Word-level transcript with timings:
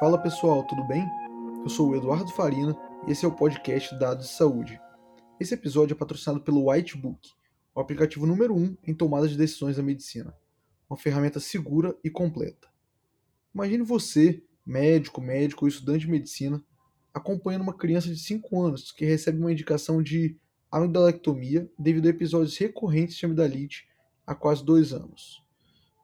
Fala 0.00 0.16
pessoal, 0.16 0.66
tudo 0.66 0.82
bem? 0.84 1.06
Eu 1.62 1.68
sou 1.68 1.90
o 1.90 1.94
Eduardo 1.94 2.32
Farina 2.32 2.74
e 3.06 3.12
esse 3.12 3.26
é 3.26 3.28
o 3.28 3.36
podcast 3.36 3.94
Dados 3.98 4.28
de 4.28 4.32
Saúde. 4.32 4.80
Esse 5.38 5.52
episódio 5.52 5.92
é 5.92 5.98
patrocinado 5.98 6.40
pelo 6.40 6.70
Whitebook, 6.70 7.28
o 7.74 7.80
aplicativo 7.80 8.24
número 8.24 8.54
1 8.54 8.58
um 8.58 8.76
em 8.86 8.94
tomada 8.94 9.28
de 9.28 9.36
decisões 9.36 9.76
da 9.76 9.82
medicina, 9.82 10.34
uma 10.88 10.96
ferramenta 10.96 11.38
segura 11.38 11.94
e 12.02 12.08
completa. 12.08 12.66
Imagine 13.54 13.82
você, 13.82 14.42
médico, 14.64 15.20
médico 15.20 15.66
ou 15.66 15.68
estudante 15.68 16.06
de 16.06 16.10
medicina, 16.10 16.64
acompanhando 17.12 17.60
uma 17.60 17.76
criança 17.76 18.08
de 18.08 18.18
5 18.18 18.58
anos 18.58 18.92
que 18.92 19.04
recebe 19.04 19.38
uma 19.38 19.52
indicação 19.52 20.02
de 20.02 20.34
amidalectomia 20.72 21.70
devido 21.78 22.06
a 22.06 22.08
episódios 22.10 22.56
recorrentes 22.56 23.16
de 23.16 23.26
amidalite 23.26 23.86
há 24.26 24.34
quase 24.34 24.64
dois 24.64 24.94
anos. 24.94 25.44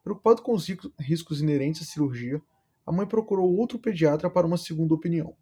Preocupado 0.03 0.43
com 0.43 0.53
os 0.53 0.67
riscos 0.99 1.41
inerentes 1.41 1.81
à 1.81 1.85
cirurgia, 1.85 2.39
a 2.87 2.91
mãe 2.93 3.05
procurou 3.05 3.53
outro 3.53 3.77
pediatra 3.77 4.29
para 4.29 4.47
uma 4.47 4.55
segunda 4.55 4.93
opinião. 4.93 5.35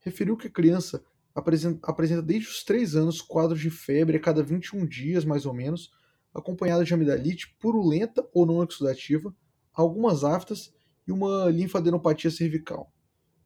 Referiu 0.00 0.36
que 0.36 0.48
a 0.48 0.50
criança 0.50 1.02
apresenta 1.34 2.20
desde 2.20 2.46
os 2.46 2.62
3 2.62 2.94
anos 2.94 3.22
quadros 3.22 3.58
de 3.58 3.70
febre 3.70 4.18
a 4.18 4.20
cada 4.20 4.42
21 4.42 4.84
dias, 4.84 5.24
mais 5.24 5.46
ou 5.46 5.54
menos, 5.54 5.90
acompanhada 6.34 6.84
de 6.84 6.92
amidalite 6.92 7.56
purulenta 7.58 8.28
ou 8.34 8.44
não 8.44 8.62
exudativa, 8.62 9.34
algumas 9.72 10.24
aftas 10.24 10.70
e 11.06 11.10
uma 11.10 11.46
linfadenopatia 11.46 12.30
cervical. 12.30 12.92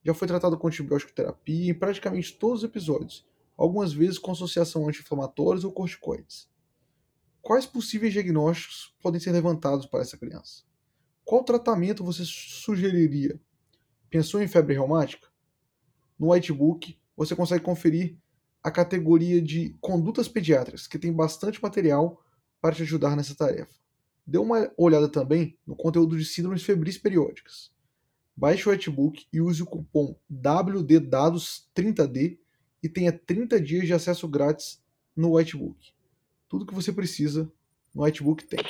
Já 0.04 0.12
foi 0.12 0.26
tratado 0.26 0.58
com 0.58 0.66
antibiótico 0.66 1.12
terapia 1.12 1.70
em 1.70 1.78
praticamente 1.78 2.36
todos 2.36 2.58
os 2.58 2.64
episódios, 2.64 3.24
algumas 3.56 3.92
vezes 3.92 4.18
com 4.18 4.32
associação 4.32 4.88
anti-inflamatórios 4.88 5.62
ou 5.62 5.70
corticoides. 5.70 6.50
Quais 7.40 7.66
possíveis 7.66 8.12
diagnósticos 8.12 8.96
podem 9.00 9.20
ser 9.20 9.30
levantados 9.30 9.86
para 9.86 10.00
essa 10.00 10.18
criança? 10.18 10.71
Qual 11.24 11.44
tratamento 11.44 12.04
você 12.04 12.24
sugeriria? 12.24 13.40
Pensou 14.10 14.42
em 14.42 14.48
febre 14.48 14.74
reumática? 14.74 15.28
No 16.18 16.32
Whitebook, 16.32 16.98
você 17.16 17.34
consegue 17.34 17.64
conferir 17.64 18.18
a 18.62 18.70
categoria 18.70 19.42
de 19.42 19.74
condutas 19.80 20.28
pediátricas, 20.28 20.86
que 20.86 20.98
tem 20.98 21.10
bastante 21.12 21.60
material 21.62 22.22
para 22.60 22.74
te 22.74 22.82
ajudar 22.82 23.16
nessa 23.16 23.34
tarefa. 23.34 23.72
Dê 24.24 24.38
uma 24.38 24.72
olhada 24.76 25.08
também 25.08 25.58
no 25.66 25.74
conteúdo 25.74 26.16
de 26.16 26.24
síndromes 26.24 26.62
febris 26.62 26.96
periódicas. 26.96 27.72
Baixe 28.36 28.68
o 28.68 28.72
Whitebook 28.72 29.26
e 29.32 29.40
use 29.40 29.60
o 29.62 29.66
cupom 29.66 30.14
WDDados30D 30.30 32.38
e 32.82 32.88
tenha 32.88 33.12
30 33.12 33.60
dias 33.60 33.86
de 33.86 33.92
acesso 33.92 34.26
grátis 34.28 34.80
no 35.14 35.36
Whitebook. 35.36 35.92
Tudo 36.48 36.66
que 36.66 36.74
você 36.74 36.92
precisa 36.92 37.52
no 37.94 38.04
Whitebook 38.04 38.44
tem. 38.44 38.60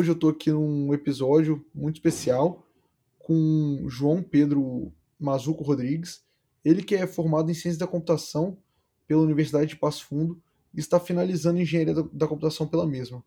Hoje 0.00 0.12
eu 0.12 0.14
estou 0.14 0.30
aqui 0.30 0.50
num 0.50 0.94
episódio 0.94 1.62
muito 1.74 1.96
especial 1.96 2.66
com 3.18 3.84
João 3.86 4.22
Pedro 4.22 4.90
Mazuco 5.18 5.62
Rodrigues, 5.62 6.24
ele 6.64 6.82
que 6.82 6.94
é 6.94 7.06
formado 7.06 7.50
em 7.50 7.54
Ciência 7.54 7.80
da 7.80 7.86
Computação 7.86 8.56
pela 9.06 9.20
Universidade 9.20 9.66
de 9.66 9.76
Passo 9.76 10.06
Fundo 10.06 10.42
e 10.72 10.80
está 10.80 10.98
finalizando 10.98 11.60
Engenharia 11.60 11.92
da, 12.14 12.26
Computação 12.26 12.66
pela 12.66 12.86
mesma. 12.86 13.22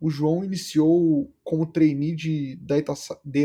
O 0.00 0.10
João 0.10 0.42
iniciou 0.42 1.32
como 1.44 1.64
trainee 1.64 2.16
de 2.16 2.56
Data 2.56 2.92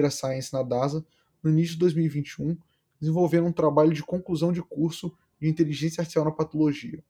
Science 0.09 0.51
na 0.51 0.63
DASA 0.63 1.05
no 1.43 1.51
início 1.51 1.73
de 1.73 1.79
2021, 1.81 2.57
desenvolvendo 2.99 3.45
um 3.45 3.53
trabalho 3.53 3.93
de 3.93 4.01
conclusão 4.01 4.51
de 4.51 4.63
curso 4.63 5.15
de 5.39 5.47
Inteligência 5.47 6.01
Artificial 6.01 6.25
na 6.25 6.31
Patologia. 6.31 7.03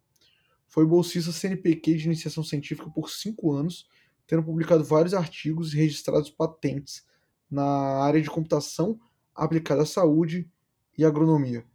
Foi 0.67 0.85
bolsista 0.85 1.31
CNPq 1.31 1.95
de 1.95 2.07
Iniciação 2.07 2.43
Científica 2.43 2.89
por 2.89 3.09
cinco 3.09 3.53
anos 3.53 3.87
tendo 4.27 4.43
publicado 4.43 4.83
vários 4.83 5.13
artigos 5.13 5.73
e 5.73 5.77
registrados 5.77 6.29
patentes 6.29 7.05
na 7.49 7.63
área 8.03 8.21
de 8.21 8.29
computação 8.29 8.99
aplicada 9.33 9.83
à 9.83 9.85
saúde 9.85 10.49
e 10.97 11.05
agronomia. 11.05 11.65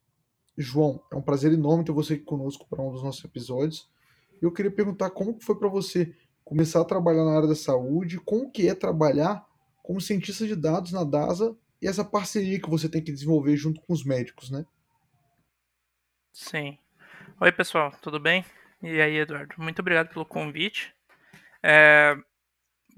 João, 0.56 1.02
é 1.12 1.16
um 1.16 1.22
prazer 1.22 1.52
enorme 1.52 1.84
ter 1.84 1.92
você 1.92 2.14
aqui 2.14 2.24
conosco 2.24 2.66
para 2.68 2.82
um 2.82 2.92
dos 2.92 3.02
nossos 3.02 3.24
episódios. 3.24 3.88
Eu 4.42 4.52
queria 4.52 4.70
perguntar 4.70 5.10
como 5.10 5.38
foi 5.40 5.58
para 5.58 5.68
você 5.68 6.14
começar 6.44 6.80
a 6.80 6.84
trabalhar 6.84 7.24
na 7.24 7.36
área 7.36 7.48
da 7.48 7.54
saúde, 7.54 8.18
como 8.18 8.50
que 8.50 8.68
é 8.68 8.74
trabalhar 8.74 9.46
como 9.82 10.00
cientista 10.00 10.46
de 10.46 10.56
dados 10.56 10.92
na 10.92 11.04
DASA 11.04 11.56
e 11.80 11.86
essa 11.86 12.04
parceria 12.04 12.60
que 12.60 12.68
você 12.68 12.88
tem 12.88 13.02
que 13.02 13.12
desenvolver 13.12 13.56
junto 13.56 13.80
com 13.80 13.92
os 13.92 14.04
médicos, 14.04 14.50
né? 14.50 14.66
Sim. 16.32 16.78
Oi, 17.40 17.52
pessoal, 17.52 17.92
tudo 18.02 18.20
bem? 18.20 18.44
E 18.82 19.00
aí, 19.00 19.16
Eduardo? 19.16 19.54
Muito 19.58 19.80
obrigado 19.80 20.08
pelo 20.08 20.24
convite. 20.24 20.94
É, 21.62 22.16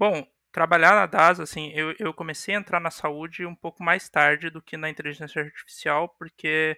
Bom, 0.05 0.27
trabalhar 0.51 0.95
na 0.95 1.05
DASA, 1.05 1.43
assim, 1.43 1.71
eu, 1.73 1.95
eu 1.97 2.13
comecei 2.13 2.53
a 2.53 2.57
entrar 2.57 2.81
na 2.81 2.91
saúde 2.91 3.45
um 3.45 3.55
pouco 3.55 3.81
mais 3.81 4.09
tarde 4.09 4.49
do 4.49 4.61
que 4.61 4.75
na 4.75 4.89
inteligência 4.89 5.41
artificial, 5.41 6.09
porque 6.19 6.77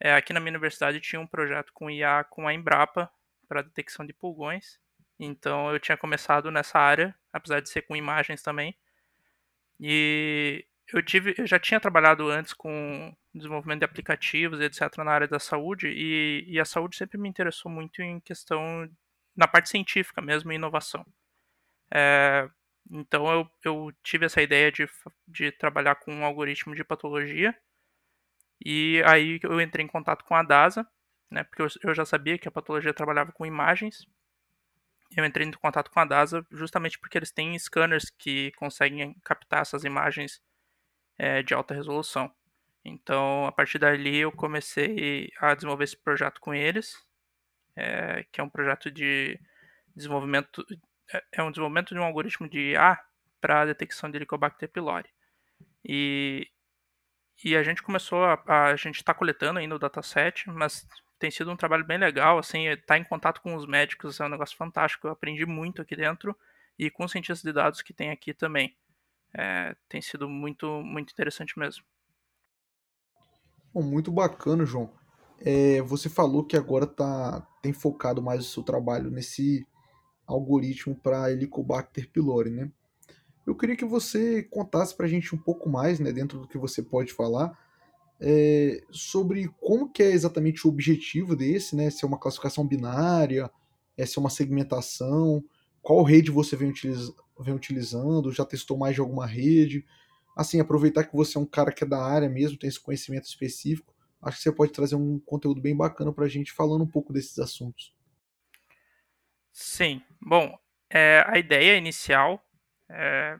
é, 0.00 0.14
aqui 0.14 0.32
na 0.32 0.38
minha 0.38 0.52
universidade 0.52 1.00
tinha 1.00 1.20
um 1.20 1.26
projeto 1.26 1.72
com 1.72 1.90
IA 1.90 2.22
com 2.22 2.46
a 2.46 2.54
Embrapa 2.54 3.10
para 3.48 3.62
detecção 3.62 4.06
de 4.06 4.12
pulgões. 4.12 4.78
Então 5.18 5.72
eu 5.72 5.80
tinha 5.80 5.96
começado 5.96 6.48
nessa 6.52 6.78
área, 6.78 7.12
apesar 7.32 7.58
de 7.58 7.68
ser 7.68 7.82
com 7.82 7.96
imagens 7.96 8.40
também. 8.40 8.78
E 9.80 10.64
eu 10.92 11.02
tive, 11.02 11.34
eu 11.36 11.48
já 11.48 11.58
tinha 11.58 11.80
trabalhado 11.80 12.30
antes 12.30 12.52
com 12.52 13.12
desenvolvimento 13.34 13.80
de 13.80 13.84
aplicativos, 13.86 14.60
etc, 14.60 14.96
na 14.98 15.10
área 15.10 15.26
da 15.26 15.40
saúde 15.40 15.88
e, 15.88 16.44
e 16.46 16.60
a 16.60 16.64
saúde 16.64 16.96
sempre 16.96 17.18
me 17.18 17.28
interessou 17.28 17.68
muito 17.68 18.00
em 18.00 18.20
questão 18.20 18.88
na 19.36 19.48
parte 19.48 19.68
científica 19.70 20.22
mesmo, 20.22 20.52
e 20.52 20.54
inovação. 20.54 21.04
É, 21.94 22.50
então 22.90 23.32
eu, 23.32 23.50
eu 23.64 23.92
tive 24.02 24.26
essa 24.26 24.42
ideia 24.42 24.70
de, 24.72 24.86
de 25.28 25.52
trabalhar 25.52 25.94
com 25.96 26.12
um 26.12 26.24
algoritmo 26.24 26.74
de 26.74 26.84
patologia. 26.84 27.56
E 28.64 29.02
aí 29.06 29.38
eu 29.42 29.60
entrei 29.60 29.84
em 29.84 29.88
contato 29.88 30.24
com 30.24 30.34
a 30.34 30.42
DASA, 30.42 30.86
né, 31.30 31.44
porque 31.44 31.62
eu, 31.62 31.68
eu 31.82 31.94
já 31.94 32.04
sabia 32.04 32.38
que 32.38 32.48
a 32.48 32.52
patologia 32.52 32.94
trabalhava 32.94 33.32
com 33.32 33.46
imagens. 33.46 34.06
Eu 35.16 35.24
entrei 35.24 35.46
em 35.46 35.52
contato 35.52 35.90
com 35.90 36.00
a 36.00 36.04
DASA 36.04 36.44
justamente 36.50 36.98
porque 36.98 37.18
eles 37.18 37.30
têm 37.30 37.58
scanners 37.58 38.10
que 38.10 38.52
conseguem 38.52 39.14
captar 39.24 39.62
essas 39.62 39.84
imagens 39.84 40.42
é, 41.18 41.42
de 41.42 41.54
alta 41.54 41.74
resolução. 41.74 42.32
Então, 42.84 43.46
a 43.46 43.52
partir 43.52 43.78
dali, 43.78 44.18
eu 44.18 44.32
comecei 44.32 45.30
a 45.38 45.54
desenvolver 45.54 45.84
esse 45.84 45.96
projeto 45.96 46.40
com 46.40 46.52
eles, 46.52 46.94
é, 47.76 48.24
que 48.32 48.40
é 48.40 48.44
um 48.44 48.50
projeto 48.50 48.90
de 48.90 49.38
desenvolvimento 49.96 50.64
é, 51.12 51.24
é 51.32 51.42
um 51.42 51.50
desenvolvimento 51.50 51.94
de 51.94 52.00
um 52.00 52.04
algoritmo 52.04 52.48
de 52.48 52.72
IA 52.72 52.98
para 53.40 53.62
a 53.62 53.66
detecção 53.66 54.10
de 54.10 54.16
Helicobacter 54.16 54.68
pylori. 54.68 55.08
E, 55.84 56.48
e 57.44 57.56
a 57.56 57.62
gente 57.62 57.82
começou 57.82 58.24
a, 58.24 58.42
a 58.46 58.76
gente 58.76 58.96
está 58.96 59.12
coletando 59.12 59.58
ainda 59.58 59.74
o 59.74 59.78
dataset, 59.78 60.48
mas 60.48 60.86
tem 61.18 61.30
sido 61.30 61.50
um 61.50 61.56
trabalho 61.56 61.84
bem 61.84 61.98
legal, 61.98 62.38
assim, 62.38 62.66
estar 62.68 62.86
tá 62.86 62.98
em 62.98 63.04
contato 63.04 63.40
com 63.40 63.54
os 63.54 63.66
médicos 63.66 64.20
é 64.20 64.24
um 64.24 64.28
negócio 64.28 64.56
fantástico. 64.56 65.06
Eu 65.06 65.12
aprendi 65.12 65.46
muito 65.46 65.82
aqui 65.82 65.94
dentro 65.94 66.36
e 66.78 66.90
com 66.90 67.04
os 67.04 67.12
cientistas 67.12 67.42
de 67.42 67.52
dados 67.52 67.82
que 67.82 67.92
tem 67.92 68.10
aqui 68.10 68.34
também. 68.34 68.76
É, 69.32 69.74
tem 69.88 70.00
sido 70.00 70.28
muito, 70.28 70.66
muito 70.82 71.12
interessante 71.12 71.58
mesmo. 71.58 71.84
Bom, 73.72 73.82
muito 73.82 74.12
bacana, 74.12 74.64
João. 74.64 74.90
É, 75.40 75.82
você 75.82 76.08
falou 76.08 76.44
que 76.44 76.56
agora 76.56 76.86
tá, 76.86 77.46
tem 77.60 77.72
focado 77.72 78.22
mais 78.22 78.40
o 78.40 78.48
seu 78.48 78.62
trabalho 78.62 79.10
nesse 79.10 79.66
algoritmo 80.26 80.94
para 80.94 81.30
Helicobacter 81.30 82.10
pylori, 82.10 82.50
né? 82.50 82.70
Eu 83.46 83.54
queria 83.54 83.76
que 83.76 83.84
você 83.84 84.42
contasse 84.42 84.96
para 84.96 85.06
a 85.06 85.08
gente 85.08 85.34
um 85.34 85.38
pouco 85.38 85.68
mais, 85.68 86.00
né, 86.00 86.10
dentro 86.12 86.40
do 86.40 86.48
que 86.48 86.56
você 86.56 86.82
pode 86.82 87.12
falar, 87.12 87.58
é, 88.20 88.80
sobre 88.90 89.48
como 89.60 89.90
que 89.90 90.02
é 90.02 90.10
exatamente 90.10 90.66
o 90.66 90.70
objetivo 90.70 91.36
desse, 91.36 91.76
né? 91.76 91.90
Se 91.90 92.04
é 92.04 92.08
uma 92.08 92.18
classificação 92.18 92.66
binária, 92.66 93.50
é, 93.96 94.06
se 94.06 94.18
é 94.18 94.20
uma 94.20 94.30
segmentação, 94.30 95.44
qual 95.82 96.02
rede 96.02 96.30
você 96.30 96.56
vem, 96.56 96.70
utiliza, 96.70 97.12
vem 97.38 97.54
utilizando, 97.54 98.32
já 98.32 98.44
testou 98.44 98.78
mais 98.78 98.94
de 98.94 99.00
alguma 99.00 99.26
rede. 99.26 99.84
Assim, 100.34 100.58
aproveitar 100.58 101.04
que 101.04 101.14
você 101.14 101.36
é 101.38 101.40
um 101.40 101.46
cara 101.46 101.70
que 101.70 101.84
é 101.84 101.86
da 101.86 102.02
área 102.02 102.28
mesmo, 102.28 102.58
tem 102.58 102.68
esse 102.68 102.80
conhecimento 102.80 103.26
específico, 103.26 103.94
acho 104.22 104.38
que 104.38 104.42
você 104.42 104.52
pode 104.52 104.72
trazer 104.72 104.96
um 104.96 105.18
conteúdo 105.20 105.60
bem 105.60 105.76
bacana 105.76 106.12
para 106.12 106.24
a 106.24 106.28
gente 106.28 106.52
falando 106.52 106.82
um 106.82 106.90
pouco 106.90 107.12
desses 107.12 107.38
assuntos. 107.38 107.93
Sim. 109.54 110.02
Bom, 110.20 110.58
é, 110.90 111.24
a 111.26 111.38
ideia 111.38 111.76
inicial 111.78 112.44
é, 112.90 113.38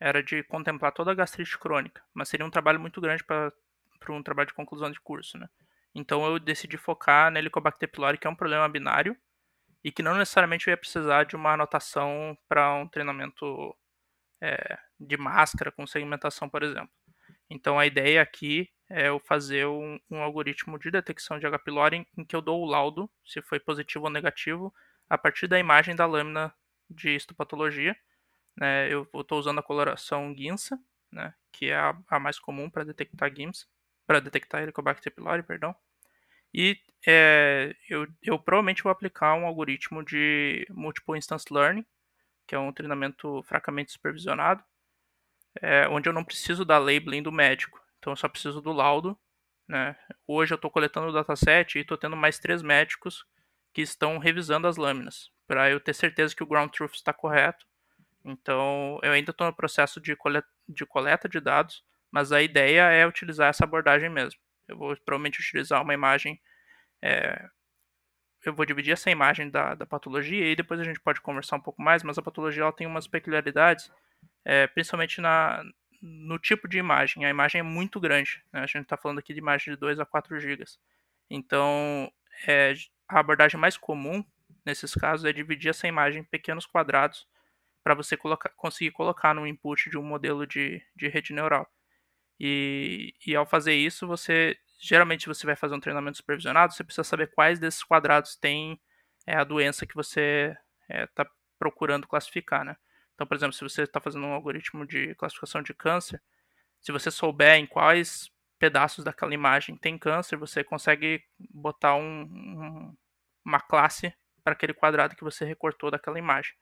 era 0.00 0.22
de 0.22 0.42
contemplar 0.44 0.92
toda 0.92 1.12
a 1.12 1.14
gastrite 1.14 1.58
crônica, 1.58 2.02
mas 2.14 2.28
seria 2.28 2.46
um 2.46 2.50
trabalho 2.50 2.80
muito 2.80 3.00
grande 3.00 3.24
para 3.24 3.52
um 4.10 4.22
trabalho 4.22 4.48
de 4.48 4.54
conclusão 4.54 4.90
de 4.90 5.00
curso, 5.00 5.38
né? 5.38 5.48
Então 5.94 6.26
eu 6.26 6.38
decidi 6.38 6.76
focar 6.76 7.30
na 7.30 7.38
Helicobacter 7.40 7.90
pylori, 7.90 8.18
que 8.18 8.26
é 8.26 8.30
um 8.30 8.34
problema 8.36 8.68
binário, 8.68 9.16
e 9.84 9.92
que 9.92 10.02
não 10.02 10.16
necessariamente 10.16 10.68
eu 10.68 10.72
ia 10.72 10.78
precisar 10.78 11.24
de 11.24 11.36
uma 11.36 11.54
anotação 11.54 12.36
para 12.48 12.74
um 12.74 12.88
treinamento 12.88 13.76
é, 14.40 14.78
de 14.98 15.16
máscara 15.16 15.72
com 15.72 15.86
segmentação, 15.86 16.48
por 16.48 16.62
exemplo. 16.62 16.90
Então 17.50 17.78
a 17.78 17.86
ideia 17.86 18.22
aqui 18.22 18.68
é 18.90 19.08
eu 19.08 19.20
fazer 19.20 19.66
um, 19.66 19.98
um 20.10 20.22
algoritmo 20.22 20.78
de 20.78 20.90
detecção 20.90 21.38
de 21.38 21.46
H. 21.46 21.58
pylori 21.60 22.06
em 22.16 22.24
que 22.24 22.36
eu 22.36 22.42
dou 22.42 22.62
o 22.62 22.66
laudo, 22.66 23.10
se 23.24 23.42
foi 23.42 23.60
positivo 23.60 24.04
ou 24.06 24.10
negativo, 24.10 24.74
a 25.12 25.18
partir 25.18 25.46
da 25.46 25.58
imagem 25.58 25.94
da 25.94 26.06
lâmina 26.06 26.54
de 26.88 27.14
histopatologia. 27.14 27.94
Né? 28.56 28.90
Eu 28.90 29.06
estou 29.14 29.38
usando 29.38 29.58
a 29.58 29.62
coloração 29.62 30.34
GIMSA, 30.34 30.80
né? 31.12 31.34
que 31.52 31.66
é 31.66 31.76
a, 31.76 31.94
a 32.08 32.18
mais 32.18 32.38
comum 32.38 32.70
para 32.70 32.82
detectar 32.82 33.30
GIMSA, 33.30 33.66
para 34.06 34.20
detectar 34.20 34.62
Helicobacter 34.62 35.14
pylori, 35.14 35.42
perdão. 35.42 35.76
E 36.54 36.78
é, 37.06 37.76
eu, 37.90 38.08
eu 38.22 38.38
provavelmente 38.38 38.82
vou 38.82 38.90
aplicar 38.90 39.34
um 39.34 39.44
algoritmo 39.44 40.02
de 40.02 40.66
Multiple 40.70 41.18
Instance 41.18 41.44
Learning, 41.52 41.84
que 42.46 42.54
é 42.54 42.58
um 42.58 42.72
treinamento 42.72 43.42
fracamente 43.42 43.92
supervisionado, 43.92 44.64
é, 45.60 45.86
onde 45.88 46.08
eu 46.08 46.14
não 46.14 46.24
preciso 46.24 46.64
da 46.64 46.78
labeling 46.78 47.22
do 47.22 47.30
médico, 47.30 47.78
então 47.98 48.14
eu 48.14 48.16
só 48.16 48.30
preciso 48.30 48.62
do 48.62 48.72
laudo. 48.72 49.18
Né? 49.68 49.94
Hoje 50.26 50.54
eu 50.54 50.56
estou 50.56 50.70
coletando 50.70 51.08
o 51.08 51.12
dataset 51.12 51.76
e 51.76 51.82
estou 51.82 51.98
tendo 51.98 52.16
mais 52.16 52.38
três 52.38 52.62
médicos 52.62 53.26
que 53.72 53.82
estão 53.82 54.18
revisando 54.18 54.66
as 54.66 54.76
lâminas, 54.76 55.30
para 55.46 55.70
eu 55.70 55.80
ter 55.80 55.94
certeza 55.94 56.34
que 56.34 56.42
o 56.42 56.46
ground 56.46 56.70
truth 56.70 56.94
está 56.94 57.12
correto. 57.12 57.66
Então 58.24 58.98
eu 59.02 59.12
ainda 59.12 59.30
estou 59.30 59.46
no 59.46 59.54
processo 59.54 60.00
de 60.00 60.14
coleta, 60.14 60.48
de 60.68 60.86
coleta 60.86 61.28
de 61.28 61.40
dados, 61.40 61.84
mas 62.10 62.30
a 62.32 62.42
ideia 62.42 62.90
é 62.90 63.06
utilizar 63.06 63.48
essa 63.48 63.64
abordagem 63.64 64.08
mesmo. 64.08 64.38
Eu 64.68 64.76
vou 64.76 64.96
provavelmente 64.96 65.40
utilizar 65.40 65.82
uma 65.82 65.94
imagem. 65.94 66.40
É, 67.00 67.48
eu 68.44 68.54
vou 68.54 68.66
dividir 68.66 68.92
essa 68.92 69.10
imagem 69.10 69.50
da, 69.50 69.74
da 69.74 69.86
patologia 69.86 70.46
e 70.46 70.56
depois 70.56 70.80
a 70.80 70.84
gente 70.84 71.00
pode 71.00 71.20
conversar 71.20 71.56
um 71.56 71.60
pouco 71.60 71.80
mais, 71.80 72.02
mas 72.02 72.18
a 72.18 72.22
patologia 72.22 72.62
ela 72.62 72.72
tem 72.72 72.86
umas 72.86 73.06
peculiaridades, 73.06 73.90
é, 74.44 74.66
principalmente 74.66 75.20
na, 75.20 75.64
no 76.00 76.38
tipo 76.38 76.68
de 76.68 76.78
imagem. 76.78 77.24
A 77.24 77.30
imagem 77.30 77.60
é 77.60 77.62
muito 77.62 78.00
grande, 78.00 78.42
né? 78.52 78.60
a 78.60 78.66
gente 78.66 78.82
está 78.82 78.96
falando 78.96 79.18
aqui 79.18 79.32
de 79.32 79.38
imagem 79.38 79.72
de 79.72 79.80
2 79.80 80.00
a 80.00 80.04
4 80.04 80.38
GB. 80.40 80.64
Então, 81.30 82.12
é, 82.46 82.74
a 83.12 83.20
abordagem 83.20 83.60
mais 83.60 83.76
comum 83.76 84.24
nesses 84.64 84.94
casos 84.94 85.24
é 85.26 85.32
dividir 85.32 85.68
essa 85.68 85.86
imagem 85.86 86.22
em 86.22 86.24
pequenos 86.24 86.64
quadrados 86.64 87.26
para 87.84 87.94
você 87.94 88.16
colocar, 88.16 88.48
conseguir 88.50 88.92
colocar 88.92 89.34
no 89.34 89.46
input 89.46 89.90
de 89.90 89.98
um 89.98 90.02
modelo 90.02 90.46
de, 90.46 90.82
de 90.96 91.08
rede 91.08 91.32
neural. 91.34 91.70
E, 92.40 93.14
e 93.26 93.36
ao 93.36 93.44
fazer 93.44 93.74
isso, 93.74 94.06
você 94.06 94.56
geralmente 94.80 95.26
você 95.28 95.46
vai 95.46 95.54
fazer 95.54 95.74
um 95.74 95.80
treinamento 95.80 96.16
supervisionado, 96.16 96.72
você 96.72 96.82
precisa 96.82 97.04
saber 97.04 97.30
quais 97.32 97.58
desses 97.58 97.84
quadrados 97.84 98.34
tem 98.34 98.80
é, 99.26 99.36
a 99.36 99.44
doença 99.44 99.86
que 99.86 99.94
você 99.94 100.56
está 100.88 101.22
é, 101.22 101.26
procurando 101.58 102.08
classificar, 102.08 102.64
né? 102.64 102.76
Então, 103.14 103.26
por 103.26 103.36
exemplo, 103.36 103.52
se 103.52 103.62
você 103.62 103.82
está 103.82 104.00
fazendo 104.00 104.26
um 104.26 104.32
algoritmo 104.32 104.86
de 104.86 105.14
classificação 105.16 105.62
de 105.62 105.74
câncer, 105.74 106.20
se 106.80 106.90
você 106.90 107.10
souber 107.10 107.56
em 107.56 107.66
quais 107.66 108.30
pedaços 108.58 109.04
daquela 109.04 109.34
imagem 109.34 109.76
tem 109.76 109.98
câncer, 109.98 110.36
você 110.36 110.64
consegue 110.64 111.22
botar 111.50 111.94
um, 111.94 112.22
um, 112.22 112.96
uma 113.44 113.60
classe 113.60 114.14
para 114.42 114.52
aquele 114.52 114.74
quadrado 114.74 115.16
que 115.16 115.24
você 115.24 115.44
recortou 115.44 115.90
daquela 115.90 116.18
imagem. 116.18 116.54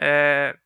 É, 0.00 0.56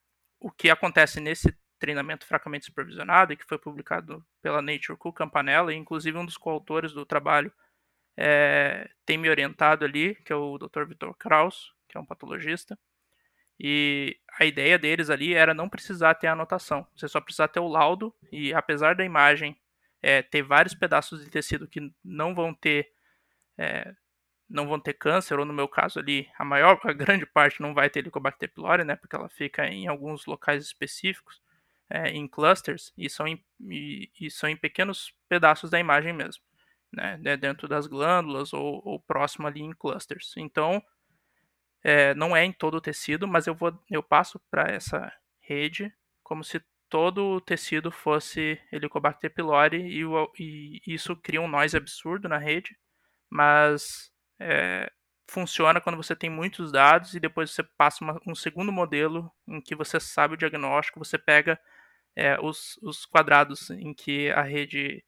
o 0.41 0.51
que 0.51 0.71
acontece 0.71 1.21
nesse 1.21 1.57
treinamento 1.79 2.27
fracamente 2.27 2.67
supervisionado 2.67 3.33
e 3.33 3.37
que 3.37 3.45
foi 3.45 3.59
publicado 3.59 4.25
pela 4.41 4.63
Nature 4.63 4.99
com 4.99 5.13
Campanella, 5.13 5.73
e 5.73 5.77
inclusive 5.77 6.17
um 6.17 6.25
dos 6.25 6.37
coautores 6.37 6.93
do 6.93 7.05
trabalho 7.05 7.53
é, 8.17 8.89
tem 9.05 9.19
me 9.19 9.29
orientado 9.29 9.85
ali, 9.85 10.15
que 10.15 10.33
é 10.33 10.37
o 10.37 10.57
Dr. 10.57 10.85
Vitor 10.87 11.15
Kraus, 11.15 11.75
que 11.89 11.97
é 11.97 12.01
um 12.01 12.07
patologista. 12.07 12.79
E 13.59 14.19
a 14.39 14.45
ideia 14.45 14.79
deles 14.79 15.11
ali 15.11 15.35
era 15.35 15.55
não 15.55 15.69
precisar 15.69 16.15
ter 16.15 16.27
anotação, 16.27 16.87
você 16.95 17.09
só 17.09 17.21
precisar 17.21 17.49
ter 17.49 17.61
o 17.61 17.69
laudo, 17.69 18.15
e 18.31 18.53
apesar 18.53 18.95
da 18.95 19.05
imagem 19.05 19.59
é, 20.03 20.23
ter 20.23 20.43
vários 20.43 20.75
pedaços 20.75 21.25
de 21.25 21.31
tecido 21.31 21.67
que 21.67 21.93
não 22.05 22.35
vão 22.35 22.55
ter 22.55 22.91
é, 23.59 23.95
não 24.49 24.69
vão 24.69 24.79
ter 24.79 24.95
câncer, 24.95 25.39
ou 25.39 25.45
no 25.45 25.53
meu 25.53 25.69
caso 25.69 25.99
ali, 25.99 26.29
a 26.39 26.45
maior, 26.45 26.79
a 26.85 26.93
grande 26.93 27.27
parte 27.27 27.61
não 27.61 27.75
vai 27.75 27.91
ter 27.91 28.01
Helicobacter 28.01 28.53
pylori, 28.53 28.85
né, 28.85 28.97
porque 28.97 29.17
ela 29.17 29.29
fica 29.29 29.67
em 29.67 29.87
alguns 29.89 30.27
locais 30.27 30.65
específicos 30.65 31.41
é, 31.91 32.09
em 32.11 32.27
clusters 32.27 32.93
e 32.97 33.09
são 33.11 33.27
em, 33.27 33.45
e, 33.61 34.11
e, 34.21 34.31
são 34.31 34.49
em 34.49 34.57
pequenos 34.57 35.13
pedaços 35.29 35.71
da 35.71 35.79
imagem 35.79 36.13
mesmo, 36.13 36.43
né, 36.93 37.17
dentro 37.37 37.69
das 37.69 37.87
glândulas 37.87 38.53
ou, 38.53 38.81
ou 38.85 39.01
próximo 39.01 39.47
ali 39.47 39.61
em 39.61 39.73
clusters. 39.73 40.35
Então, 40.37 40.83
é, 41.83 42.15
não 42.15 42.37
é 42.37 42.45
em 42.45 42.53
todo 42.53 42.77
o 42.77 42.81
tecido, 42.81 43.29
mas 43.29 43.47
eu, 43.47 43.55
vou, 43.55 43.73
eu 43.91 44.03
passo 44.03 44.41
para 44.51 44.71
essa 44.71 45.13
rede 45.41 45.93
como 46.23 46.43
se 46.43 46.61
todo 46.89 47.25
o 47.25 47.41
tecido 47.41 47.91
fosse 47.91 48.61
Helicobacter 48.73 49.33
pylori 49.33 49.79
e, 49.79 50.03
e 50.39 50.81
isso 50.87 51.17
cria 51.17 51.41
um 51.41 51.49
noise 51.49 51.77
absurdo 51.77 52.29
na 52.29 52.39
rede, 52.39 52.77
mas 53.31 54.13
é, 54.39 54.91
funciona 55.29 55.81
quando 55.81 55.97
você 55.97 56.15
tem 56.15 56.31
muitos 56.31 56.71
dados 56.71 57.15
e 57.15 57.21
depois 57.21 57.51
você 57.51 57.63
passa 57.63 58.05
uma, 58.05 58.21
um 58.27 58.35
segundo 58.35 58.71
modelo 58.73 59.31
em 59.47 59.61
que 59.61 59.75
você 59.75 59.99
sabe 59.99 60.35
o 60.35 60.37
diagnóstico, 60.37 60.99
você 60.99 61.19
pega 61.19 61.59
é, 62.15 62.39
os, 62.41 62.79
os, 62.83 63.05
quadrados 63.05 63.71
em 63.71 63.93
que 63.93 64.31
a 64.31 64.43
rede 64.43 65.05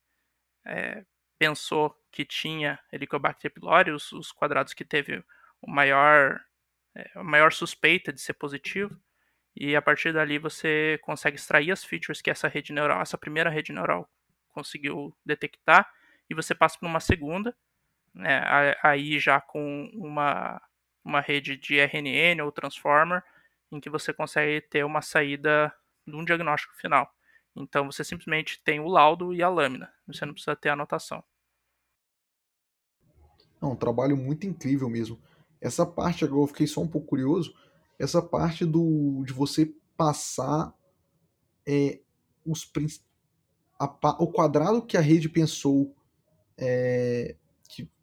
é, 0.67 1.05
pensou 1.39 1.95
que 2.11 2.25
tinha 2.25 2.79
Helicobacter 2.93 3.53
pylori, 3.53 3.91
os, 3.91 4.13
os, 4.13 4.33
quadrados 4.33 4.75
que 4.75 4.85
teve 4.85 5.25
o 5.63 5.71
maior, 5.71 6.41
a 7.15 7.23
maior 7.23 7.53
suspeita 7.53 8.13
de 8.13 8.21
ser 8.21 8.35
positivo, 8.35 9.01
e 9.57 9.75
a 9.75 9.83
partir 9.83 10.13
dali 10.13 10.39
você 10.39 10.99
consegue 11.03 11.37
extrair 11.37 11.71
as 11.71 11.85
features 11.85 12.21
que 12.21 12.31
essa 12.31 12.49
rede 12.49 12.73
neural, 12.73 13.01
essa 13.01 13.19
primeira 13.19 13.51
rede 13.51 13.73
neural 13.73 14.09
conseguiu 14.49 15.17
detectar, 15.25 15.91
e 16.29 16.35
você 16.35 16.55
passa 16.55 16.79
para 16.79 16.89
uma 16.89 17.01
segunda, 17.01 17.57
né, 18.15 18.75
aí 18.83 19.19
já 19.19 19.41
com 19.41 19.91
uma, 19.95 20.61
uma 21.05 21.21
rede 21.21 21.57
de 21.57 21.79
RNN 21.79 22.43
ou 22.43 22.53
transformer, 22.53 23.23
em 23.71 23.81
que 23.81 23.91
você 23.91 24.13
consegue 24.13 24.61
ter 24.63 24.85
uma 24.85 25.03
saída 25.03 25.73
de 26.07 26.17
um 26.17 26.25
diagnóstico 26.25 26.75
final. 26.77 27.13
Então 27.55 27.91
você 27.91 28.05
simplesmente 28.05 28.63
tem 28.63 28.81
o 28.81 28.89
laudo 28.89 29.35
e 29.35 29.43
a 29.43 29.49
lâmina, 29.49 29.93
você 30.07 30.25
não 30.25 30.33
precisa 30.33 30.57
ter 30.57 30.71
anotação. 30.71 31.23
É 33.61 33.67
um 33.67 33.77
trabalho 33.77 34.17
muito 34.17 34.47
incrível 34.47 34.89
mesmo. 34.89 35.21
Essa 35.61 35.85
parte 35.85 36.25
agora 36.25 36.43
eu 36.43 36.47
fiquei 36.47 36.67
só 36.67 36.81
um 36.81 36.89
pouco 36.89 37.09
curioso. 37.09 37.55
Essa 37.99 38.23
parte 38.23 38.65
do 38.65 39.25
de 39.25 39.33
você 39.33 39.75
passar 39.97 40.73
é, 41.67 41.99
os 42.47 42.71
a, 43.79 43.87
o 44.23 44.29
quadrado 44.29 44.83
que 44.83 44.97
a 44.97 45.01
rede 45.01 45.29
pensou 45.29 45.95
é, 46.57 47.37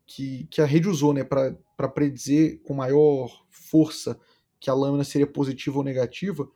que, 0.05 0.45
que, 0.49 0.61
a 0.61 0.65
rede 0.65 0.87
usou 0.87 1.13
né, 1.13 1.23
para 1.23 1.89
predizer 1.89 2.59
com 2.63 2.73
maior 2.73 3.45
força 3.49 4.19
que 4.59 4.69
a 4.69 4.73
lâmina 4.73 5.03
seria 5.03 5.27
positiva 5.27 5.77
ou 5.77 5.83
negativa, 5.83 6.49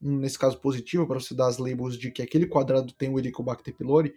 nesse 0.00 0.38
caso 0.38 0.58
positiva, 0.58 1.06
para 1.06 1.18
você 1.18 1.34
dar 1.34 1.46
as 1.46 1.58
labels 1.58 1.98
de 1.98 2.10
que 2.10 2.22
aquele 2.22 2.46
quadrado 2.46 2.92
tem 2.92 3.08
o 3.08 3.18
Helicobacter 3.18 3.74
pylori, 3.74 4.14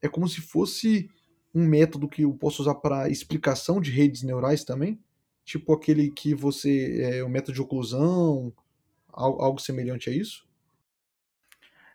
é 0.00 0.08
como 0.08 0.28
se 0.28 0.40
fosse 0.40 1.10
um 1.54 1.66
método 1.66 2.08
que 2.08 2.22
eu 2.22 2.32
posso 2.32 2.62
usar 2.62 2.74
para 2.76 3.08
explicação 3.08 3.80
de 3.80 3.90
redes 3.90 4.22
neurais 4.22 4.64
também, 4.64 4.98
tipo 5.44 5.72
aquele 5.72 6.10
que 6.10 6.34
você 6.34 7.02
é 7.02 7.24
o 7.24 7.28
método 7.28 7.54
de 7.54 7.62
oclusão, 7.62 8.52
algo 9.12 9.58
semelhante 9.58 10.08
a 10.08 10.12
isso. 10.12 10.46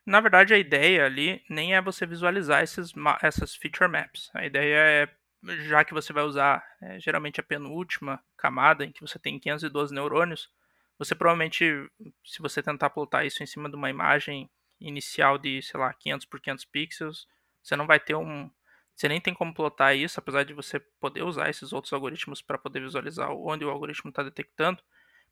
Na 0.06 0.20
verdade, 0.20 0.54
a 0.54 0.58
ideia 0.58 1.06
ali 1.06 1.42
nem 1.50 1.75
é 1.75 1.82
você 1.82 2.06
visualizar 2.06 2.62
esses, 2.62 2.92
essas 3.22 3.56
feature 3.56 3.90
maps. 3.90 4.30
A 4.34 4.46
ideia 4.46 4.75
é, 4.75 5.10
já 5.65 5.83
que 5.83 5.93
você 5.93 6.13
vai 6.13 6.23
usar 6.23 6.63
é, 6.81 7.00
geralmente 7.00 7.39
a 7.39 7.43
penúltima 7.43 8.23
camada, 8.38 8.85
em 8.85 8.91
que 8.91 9.01
você 9.01 9.19
tem 9.19 9.39
512 9.39 9.93
neurônios, 9.93 10.50
você 10.97 11.15
provavelmente, 11.15 11.65
se 12.23 12.39
você 12.41 12.62
tentar 12.62 12.89
plotar 12.89 13.25
isso 13.25 13.43
em 13.43 13.45
cima 13.45 13.69
de 13.69 13.75
uma 13.75 13.89
imagem 13.89 14.50
inicial 14.79 15.38
de, 15.38 15.62
sei 15.62 15.79
lá, 15.79 15.93
500 15.93 16.25
por 16.25 16.39
500 16.39 16.65
pixels, 16.65 17.27
você 17.62 17.75
não 17.75 17.88
vai 17.88 18.00
ter 18.00 18.15
um. 18.15 18.50
Você 18.95 19.07
nem 19.07 19.19
tem 19.19 19.33
como 19.33 19.53
plotar 19.53 19.95
isso, 19.95 20.19
apesar 20.19 20.43
de 20.43 20.53
você 20.53 20.79
poder 20.79 21.23
usar 21.23 21.50
esses 21.50 21.73
outros 21.73 21.91
algoritmos 21.93 22.41
para 22.41 22.57
poder 22.57 22.81
visualizar 22.81 23.31
onde 23.31 23.65
o 23.65 23.69
algoritmo 23.69 24.09
está 24.09 24.21
detectando. 24.23 24.83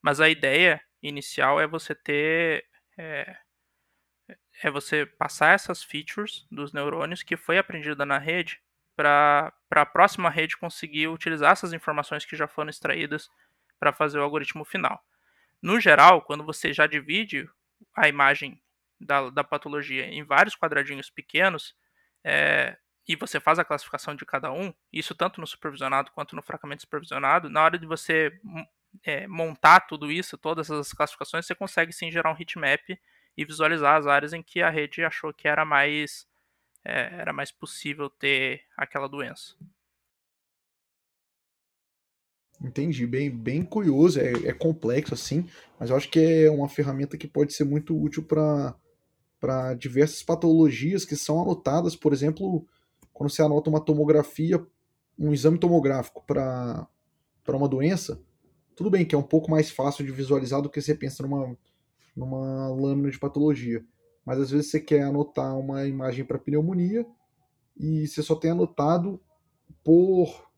Mas 0.01 0.19
a 0.19 0.29
ideia 0.29 0.81
inicial 1.01 1.59
é 1.61 1.67
você 1.67 1.93
ter. 1.93 2.65
É, 2.97 3.37
é 4.63 4.71
você 4.71 5.05
passar 5.05 5.53
essas 5.53 5.83
features 5.83 6.47
dos 6.51 6.73
neurônios 6.73 7.23
que 7.23 7.37
foi 7.37 7.57
aprendida 7.57 8.05
na 8.05 8.17
rede 8.17 8.61
para 8.95 9.53
a 9.79 9.85
próxima 9.85 10.29
rede 10.29 10.57
conseguir 10.57 11.07
utilizar 11.07 11.53
essas 11.53 11.71
informações 11.71 12.25
que 12.25 12.35
já 12.35 12.45
foram 12.45 12.69
extraídas 12.69 13.31
para 13.79 13.93
fazer 13.93 14.19
o 14.19 14.23
algoritmo 14.23 14.65
final. 14.65 15.01
No 15.61 15.79
geral, 15.79 16.21
quando 16.21 16.43
você 16.43 16.73
já 16.73 16.85
divide 16.85 17.49
a 17.95 18.09
imagem 18.09 18.61
da, 18.99 19.29
da 19.29 19.43
patologia 19.43 20.05
em 20.05 20.23
vários 20.23 20.55
quadradinhos 20.55 21.09
pequenos, 21.09 21.75
é, 22.23 22.77
e 23.07 23.15
você 23.15 23.39
faz 23.39 23.59
a 23.59 23.65
classificação 23.65 24.15
de 24.15 24.25
cada 24.25 24.51
um, 24.51 24.73
isso 24.91 25.15
tanto 25.15 25.39
no 25.39 25.47
supervisionado 25.47 26.11
quanto 26.11 26.35
no 26.35 26.41
fracamente 26.41 26.81
supervisionado, 26.81 27.49
na 27.49 27.63
hora 27.63 27.77
de 27.77 27.85
você 27.85 28.39
é, 29.03 29.27
montar 29.27 29.81
tudo 29.81 30.11
isso, 30.11 30.37
todas 30.37 30.69
essas 30.69 30.93
classificações, 30.93 31.45
você 31.45 31.55
consegue 31.55 31.93
sim 31.93 32.11
gerar 32.11 32.31
um 32.31 32.37
heatmap 32.37 32.99
e 33.37 33.45
visualizar 33.45 33.97
as 33.97 34.07
áreas 34.07 34.33
em 34.33 34.43
que 34.43 34.61
a 34.61 34.69
rede 34.69 35.03
achou 35.03 35.33
que 35.33 35.47
era 35.47 35.65
mais 35.65 36.27
é, 36.83 37.19
era 37.19 37.33
mais 37.33 37.51
possível 37.51 38.09
ter 38.09 38.61
aquela 38.75 39.07
doença. 39.07 39.55
Entendi, 42.63 43.07
bem, 43.07 43.29
bem 43.29 43.63
curioso, 43.65 44.19
é, 44.19 44.31
é 44.47 44.53
complexo 44.53 45.15
assim, 45.15 45.47
mas 45.79 45.89
eu 45.89 45.95
acho 45.95 46.09
que 46.09 46.19
é 46.19 46.51
uma 46.51 46.69
ferramenta 46.69 47.17
que 47.17 47.27
pode 47.27 47.53
ser 47.53 47.63
muito 47.63 47.99
útil 47.99 48.23
para 48.23 49.73
diversas 49.73 50.21
patologias 50.21 51.03
que 51.03 51.15
são 51.15 51.41
anotadas, 51.41 51.95
por 51.95 52.13
exemplo, 52.13 52.63
quando 53.11 53.31
você 53.31 53.41
anota 53.41 53.69
uma 53.69 53.83
tomografia, 53.83 54.63
um 55.17 55.33
exame 55.33 55.57
tomográfico 55.57 56.23
para 56.25 56.87
uma 57.47 57.67
doença, 57.67 58.21
tudo 58.75 58.91
bem 58.91 59.05
que 59.05 59.15
é 59.15 59.17
um 59.17 59.23
pouco 59.23 59.49
mais 59.49 59.71
fácil 59.71 60.05
de 60.05 60.11
visualizar 60.11 60.61
do 60.61 60.69
que 60.69 60.81
você 60.81 60.93
pensa 60.93 61.23
numa, 61.23 61.57
numa 62.15 62.69
lâmina 62.69 63.09
de 63.09 63.17
patologia, 63.17 63.83
mas 64.31 64.39
às 64.39 64.49
vezes 64.49 64.71
você 64.71 64.79
quer 64.79 65.01
anotar 65.01 65.59
uma 65.59 65.85
imagem 65.85 66.23
para 66.23 66.39
pneumonia 66.39 67.05
e 67.77 68.07
você 68.07 68.23
só 68.23 68.33
tem 68.33 68.51
anotado 68.51 69.21
por 69.83 70.49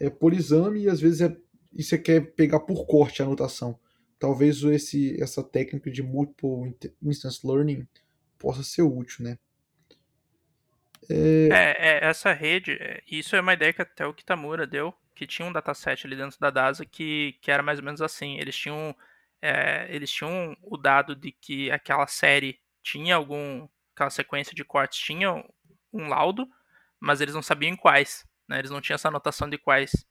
é, 0.00 0.08
por 0.08 0.32
exame 0.32 0.84
e 0.84 0.88
às 0.88 0.98
vezes 0.98 1.20
é, 1.20 1.36
e 1.74 1.82
você 1.82 1.98
quer 1.98 2.32
pegar 2.32 2.60
por 2.60 2.86
corte 2.86 3.20
a 3.20 3.26
anotação. 3.26 3.78
Talvez 4.18 4.62
esse, 4.62 5.14
essa 5.22 5.44
técnica 5.44 5.90
de 5.90 6.02
multiple 6.02 6.74
instance 7.02 7.46
learning 7.46 7.86
possa 8.38 8.62
ser 8.62 8.80
útil, 8.80 9.26
né? 9.26 9.38
É... 11.10 11.48
É, 11.52 11.76
é, 11.78 12.08
essa 12.08 12.32
rede, 12.32 12.78
é, 12.80 13.02
isso 13.06 13.36
é 13.36 13.42
uma 13.42 13.52
ideia 13.52 13.74
que 13.74 13.82
até 13.82 14.06
o 14.06 14.14
Kitamura 14.14 14.66
deu, 14.66 14.94
que 15.14 15.26
tinha 15.26 15.46
um 15.46 15.52
dataset 15.52 16.06
ali 16.06 16.16
dentro 16.16 16.40
da 16.40 16.48
DASA 16.48 16.86
que, 16.86 17.36
que 17.42 17.50
era 17.50 17.62
mais 17.62 17.78
ou 17.78 17.84
menos 17.84 18.00
assim. 18.00 18.38
Eles 18.38 18.56
tinham, 18.56 18.96
é, 19.42 19.86
eles 19.94 20.10
tinham 20.10 20.56
o 20.62 20.78
dado 20.78 21.14
de 21.14 21.30
que 21.30 21.70
aquela 21.70 22.06
série 22.06 22.58
tinha 22.86 23.16
algum, 23.16 23.66
aquela 23.92 24.10
sequência 24.10 24.54
de 24.54 24.64
cortes 24.64 24.96
tinha 25.00 25.44
um 25.92 26.08
laudo, 26.08 26.48
mas 27.00 27.20
eles 27.20 27.34
não 27.34 27.42
sabiam 27.42 27.76
quais. 27.76 28.24
Né? 28.48 28.60
Eles 28.60 28.70
não 28.70 28.80
tinham 28.80 28.94
essa 28.94 29.08
anotação 29.08 29.50
de 29.50 29.58
quais 29.58 30.06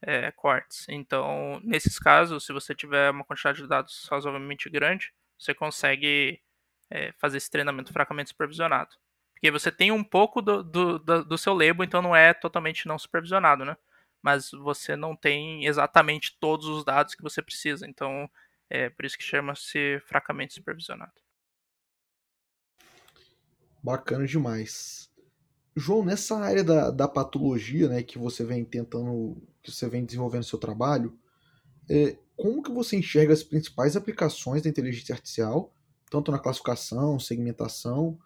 é, 0.00 0.30
cortes. 0.30 0.86
Então, 0.88 1.60
nesses 1.64 1.98
casos, 1.98 2.46
se 2.46 2.52
você 2.52 2.72
tiver 2.72 3.10
uma 3.10 3.24
quantidade 3.24 3.60
de 3.60 3.68
dados 3.68 4.06
razoavelmente 4.08 4.70
grande, 4.70 5.12
você 5.36 5.52
consegue 5.52 6.40
é, 6.88 7.12
fazer 7.18 7.38
esse 7.38 7.50
treinamento 7.50 7.92
fracamente 7.92 8.30
supervisionado. 8.30 8.94
Porque 9.34 9.50
você 9.50 9.72
tem 9.72 9.90
um 9.90 10.04
pouco 10.04 10.40
do, 10.40 10.62
do, 10.62 10.98
do, 11.00 11.24
do 11.24 11.38
seu 11.38 11.52
label, 11.52 11.82
então 11.84 12.00
não 12.00 12.14
é 12.14 12.32
totalmente 12.32 12.86
não 12.86 12.98
supervisionado, 12.98 13.64
né? 13.64 13.76
Mas 14.22 14.52
você 14.52 14.94
não 14.94 15.16
tem 15.16 15.64
exatamente 15.66 16.36
todos 16.38 16.66
os 16.66 16.84
dados 16.84 17.14
que 17.16 17.22
você 17.22 17.42
precisa. 17.42 17.88
Então, 17.88 18.30
é 18.68 18.88
por 18.88 19.04
isso 19.04 19.18
que 19.18 19.24
chama-se 19.24 20.00
fracamente 20.06 20.54
supervisionado. 20.54 21.12
Bacana 23.82 24.26
demais. 24.26 25.10
João, 25.74 26.04
nessa 26.04 26.36
área 26.38 26.62
da, 26.62 26.90
da 26.90 27.08
patologia, 27.08 27.88
né, 27.88 28.02
que 28.02 28.18
você 28.18 28.44
vem 28.44 28.64
tentando, 28.64 29.40
que 29.62 29.70
você 29.70 29.88
vem 29.88 30.04
desenvolvendo 30.04 30.44
seu 30.44 30.58
trabalho, 30.58 31.16
é, 31.88 32.16
como 32.36 32.62
que 32.62 32.70
você 32.70 32.96
enxerga 32.96 33.32
as 33.32 33.42
principais 33.42 33.96
aplicações 33.96 34.62
da 34.62 34.68
inteligência 34.68 35.14
artificial, 35.14 35.72
tanto 36.10 36.30
na 36.30 36.38
classificação, 36.38 37.18
segmentação, 37.18 38.18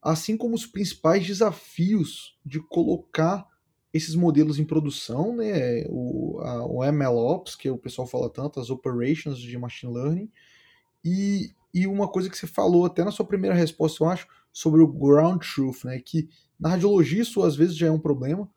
assim 0.00 0.36
como 0.36 0.54
os 0.54 0.66
principais 0.66 1.26
desafios 1.26 2.38
de 2.44 2.60
colocar 2.60 3.46
esses 3.92 4.14
modelos 4.14 4.58
em 4.58 4.64
produção, 4.64 5.36
né, 5.36 5.84
o, 5.88 6.38
a, 6.40 6.64
o 6.66 6.92
MLOps, 6.92 7.56
que 7.56 7.68
o 7.68 7.78
pessoal 7.78 8.06
fala 8.06 8.30
tanto, 8.30 8.60
as 8.60 8.70
operations 8.70 9.38
de 9.38 9.58
machine 9.58 9.92
learning, 9.92 10.30
e, 11.06 11.54
e 11.72 11.86
uma 11.86 12.08
coisa 12.08 12.28
que 12.28 12.36
você 12.36 12.48
falou 12.48 12.84
até 12.84 13.04
na 13.04 13.12
sua 13.12 13.24
primeira 13.24 13.54
resposta, 13.54 14.02
eu 14.02 14.08
acho, 14.08 14.26
sobre 14.52 14.80
o 14.80 14.88
ground 14.88 15.40
truth, 15.40 15.84
né, 15.84 16.00
que 16.00 16.28
na 16.58 16.70
radiologia 16.70 17.22
isso 17.22 17.44
às 17.44 17.54
vezes 17.54 17.76
já 17.76 17.86
é 17.86 17.90
um 17.90 18.00
problema. 18.00 18.50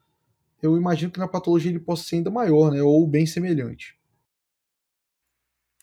Eu 0.61 0.75
imagino 0.75 1.11
que 1.11 1.19
na 1.19 1.27
patologia 1.27 1.69
ele 1.69 1.79
possa 1.79 2.03
ser 2.03 2.17
ainda 2.17 2.31
maior, 2.31 2.71
né? 2.71 2.81
Ou 2.81 3.07
bem 3.07 3.25
semelhante. 3.25 3.97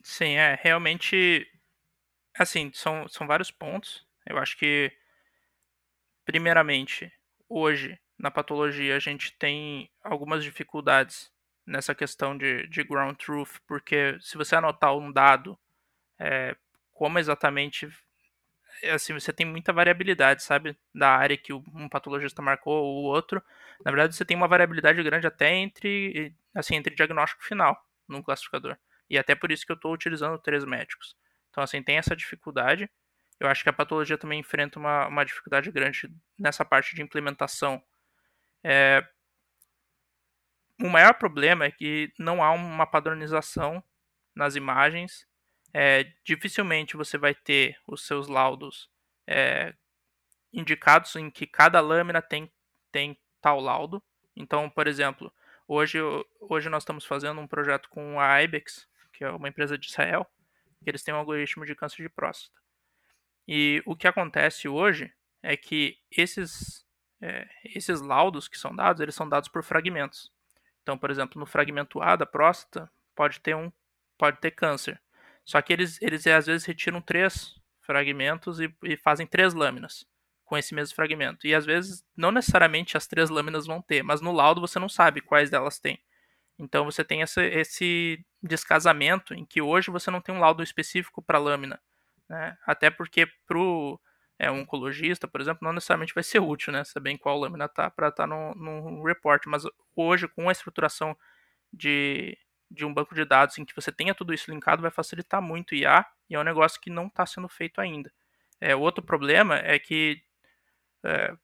Sim, 0.02 0.34
é. 0.36 0.58
Realmente, 0.62 1.46
assim, 2.38 2.70
são, 2.74 3.08
são 3.08 3.26
vários 3.26 3.50
pontos. 3.50 4.06
Eu 4.26 4.36
acho 4.36 4.56
que, 4.58 4.92
primeiramente, 6.26 7.10
hoje, 7.48 7.98
na 8.18 8.30
patologia, 8.30 8.96
a 8.96 8.98
gente 8.98 9.32
tem 9.38 9.90
algumas 10.04 10.44
dificuldades 10.44 11.32
nessa 11.66 11.94
questão 11.94 12.36
de, 12.36 12.66
de 12.68 12.84
ground 12.84 13.16
truth, 13.16 13.58
porque 13.66 14.18
se 14.20 14.36
você 14.36 14.56
anotar 14.56 14.94
um 14.94 15.10
dado, 15.10 15.58
é, 16.18 16.56
como 16.92 17.18
exatamente 17.18 17.88
é, 18.82 18.92
assim, 18.92 19.12
você 19.14 19.32
tem 19.32 19.46
muita 19.46 19.72
variabilidade, 19.72 20.42
sabe? 20.42 20.76
Da 20.94 21.10
área 21.10 21.36
que 21.36 21.52
um 21.52 21.88
patologista 21.88 22.42
marcou 22.42 22.74
ou 22.74 23.04
o 23.04 23.06
outro. 23.06 23.42
Na 23.84 23.90
verdade, 23.90 24.14
você 24.14 24.24
tem 24.24 24.36
uma 24.36 24.48
variabilidade 24.48 25.02
grande 25.02 25.26
até 25.26 25.54
entre, 25.54 26.34
assim, 26.54 26.76
entre 26.76 26.94
diagnóstico 26.94 27.44
final 27.44 27.76
num 28.08 28.22
classificador. 28.22 28.76
E 29.08 29.18
até 29.18 29.34
por 29.34 29.50
isso 29.50 29.64
que 29.64 29.72
eu 29.72 29.76
estou 29.76 29.92
utilizando 29.92 30.38
três 30.38 30.64
médicos. 30.64 31.16
Então, 31.50 31.62
assim, 31.62 31.82
tem 31.82 31.96
essa 31.98 32.14
dificuldade. 32.14 32.90
Eu 33.40 33.48
acho 33.48 33.62
que 33.62 33.68
a 33.68 33.72
patologia 33.72 34.18
também 34.18 34.40
enfrenta 34.40 34.78
uma, 34.78 35.06
uma 35.08 35.24
dificuldade 35.24 35.70
grande 35.70 36.10
nessa 36.38 36.64
parte 36.64 36.94
de 36.94 37.02
implementação. 37.02 37.82
É... 38.64 39.06
O 40.80 40.88
maior 40.88 41.14
problema 41.14 41.64
é 41.64 41.70
que 41.70 42.12
não 42.18 42.42
há 42.42 42.50
uma 42.52 42.86
padronização 42.86 43.82
nas 44.34 44.56
imagens 44.56 45.26
é, 45.78 46.10
dificilmente 46.24 46.96
você 46.96 47.18
vai 47.18 47.34
ter 47.34 47.78
os 47.86 48.06
seus 48.06 48.28
laudos 48.28 48.88
é, 49.26 49.74
indicados 50.50 51.14
em 51.16 51.30
que 51.30 51.46
cada 51.46 51.82
lâmina 51.82 52.22
tem, 52.22 52.50
tem 52.90 53.14
tal 53.42 53.60
laudo. 53.60 54.02
Então, 54.34 54.70
por 54.70 54.86
exemplo, 54.86 55.30
hoje, 55.68 55.98
hoje 56.40 56.70
nós 56.70 56.82
estamos 56.82 57.04
fazendo 57.04 57.42
um 57.42 57.46
projeto 57.46 57.90
com 57.90 58.18
a 58.18 58.42
Ibex, 58.42 58.88
que 59.12 59.22
é 59.22 59.28
uma 59.28 59.50
empresa 59.50 59.76
de 59.76 59.86
Israel, 59.86 60.26
que 60.82 60.88
eles 60.88 61.02
têm 61.02 61.12
um 61.12 61.18
algoritmo 61.18 61.66
de 61.66 61.74
câncer 61.74 62.02
de 62.02 62.08
próstata. 62.08 62.58
E 63.46 63.82
o 63.84 63.94
que 63.94 64.08
acontece 64.08 64.66
hoje 64.66 65.12
é 65.42 65.58
que 65.58 65.98
esses, 66.10 66.86
é, 67.20 67.46
esses 67.62 68.00
laudos 68.00 68.48
que 68.48 68.56
são 68.56 68.74
dados, 68.74 69.02
eles 69.02 69.14
são 69.14 69.28
dados 69.28 69.50
por 69.50 69.62
fragmentos. 69.62 70.32
Então, 70.82 70.96
por 70.96 71.10
exemplo, 71.10 71.38
no 71.38 71.44
fragmento 71.44 72.00
A 72.00 72.16
da 72.16 72.24
próstata 72.24 72.90
pode 73.14 73.40
ter 73.40 73.54
um 73.54 73.70
pode 74.16 74.38
ter 74.38 74.52
câncer. 74.52 74.98
Só 75.46 75.62
que 75.62 75.72
eles, 75.72 76.02
eles 76.02 76.26
às 76.26 76.46
vezes 76.46 76.66
retiram 76.66 77.00
três 77.00 77.54
fragmentos 77.80 78.60
e, 78.60 78.68
e 78.82 78.96
fazem 78.96 79.26
três 79.26 79.54
lâminas 79.54 80.04
com 80.44 80.58
esse 80.58 80.74
mesmo 80.74 80.94
fragmento. 80.94 81.46
E 81.46 81.54
às 81.54 81.64
vezes, 81.64 82.04
não 82.16 82.32
necessariamente 82.32 82.96
as 82.96 83.06
três 83.06 83.30
lâminas 83.30 83.66
vão 83.66 83.80
ter, 83.80 84.02
mas 84.02 84.20
no 84.20 84.32
laudo 84.32 84.60
você 84.60 84.78
não 84.78 84.88
sabe 84.88 85.20
quais 85.20 85.48
delas 85.48 85.78
tem. 85.78 86.02
Então 86.58 86.84
você 86.84 87.04
tem 87.04 87.20
esse, 87.20 87.40
esse 87.40 88.24
descasamento 88.42 89.34
em 89.34 89.44
que 89.44 89.62
hoje 89.62 89.90
você 89.90 90.10
não 90.10 90.20
tem 90.20 90.34
um 90.34 90.40
laudo 90.40 90.62
específico 90.62 91.22
para 91.22 91.38
lâmina. 91.38 91.80
Né? 92.28 92.56
Até 92.66 92.90
porque 92.90 93.26
para 93.46 93.58
é, 94.38 94.50
um 94.50 94.60
oncologista, 94.60 95.28
por 95.28 95.40
exemplo, 95.40 95.60
não 95.62 95.72
necessariamente 95.72 96.14
vai 96.14 96.24
ser 96.24 96.40
útil 96.40 96.72
né? 96.72 96.82
saber 96.82 97.10
em 97.10 97.16
qual 97.16 97.38
lâmina 97.38 97.66
está 97.66 97.88
para 97.88 98.08
estar 98.08 98.24
tá 98.24 98.26
no, 98.26 98.54
no 98.54 99.04
report. 99.04 99.44
Mas 99.46 99.62
hoje, 99.94 100.26
com 100.28 100.48
a 100.48 100.52
estruturação 100.52 101.16
de, 101.72 102.36
de 102.70 102.84
um 102.84 102.92
banco 102.92 103.14
de 103.14 103.24
dados 103.24 103.58
em 103.58 103.64
que 103.64 103.74
você 103.74 103.92
tenha 103.92 104.14
tudo 104.14 104.34
isso 104.34 104.50
linkado 104.50 104.82
vai 104.82 104.90
facilitar 104.90 105.40
muito 105.40 105.72
o 105.72 105.74
IA 105.74 106.04
e 106.28 106.34
é 106.34 106.38
um 106.40 106.44
negócio 106.44 106.80
que 106.80 106.90
não 106.90 107.06
está 107.06 107.24
sendo 107.24 107.48
feito 107.48 107.80
ainda. 107.80 108.12
É, 108.60 108.74
outro 108.74 109.04
problema 109.04 109.56
é 109.56 109.78
que 109.78 110.22
é, 111.04 111.34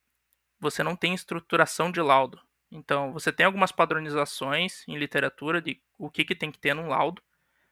você 0.61 0.83
não 0.83 0.97
tem 0.97 1.15
estruturação 1.15 1.91
de 1.91 2.01
laudo. 2.01 2.41
Então, 2.71 3.13
você 3.13 3.33
tem 3.33 3.47
algumas 3.47 3.71
padronizações 3.71 4.87
em 4.89 4.97
literatura 4.97 5.61
de 5.61 5.81
o 5.99 6.11
que, 6.11 6.25
que 6.25 6.35
tem 6.35 6.51
que 6.51 6.59
ter 6.59 6.75
num 6.75 6.89
laudo, 6.89 7.23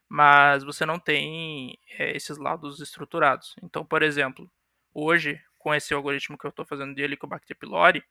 mas 0.09 0.63
você 0.63 0.85
não 0.85 0.99
tem 0.99 1.79
é, 1.99 2.15
esses 2.17 2.37
laudos 2.39 2.81
estruturados. 2.81 3.57
Então, 3.63 3.85
por 3.85 4.03
exemplo, 4.03 4.51
hoje, 4.93 5.43
com 5.59 5.75
esse 5.75 5.95
algoritmo 5.95 6.37
que 6.39 6.47
eu 6.47 6.51
estou 6.51 6.67
fazendo 6.67 6.95
de 6.95 7.03
Helicobacter 7.03 7.57
pylori, 7.57 8.05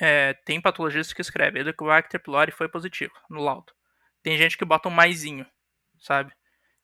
é, 0.00 0.32
tem 0.44 0.60
patologistas 0.60 1.12
que 1.12 1.20
escrevem 1.20 1.60
Helicobacter 1.60 2.22
pylori 2.22 2.52
foi 2.52 2.68
positivo 2.68 3.12
no 3.28 3.42
laudo 3.42 3.72
tem 4.22 4.36
gente 4.36 4.56
que 4.56 4.64
bota 4.64 4.88
um 4.88 4.92
maisinho, 4.92 5.46
sabe? 5.98 6.32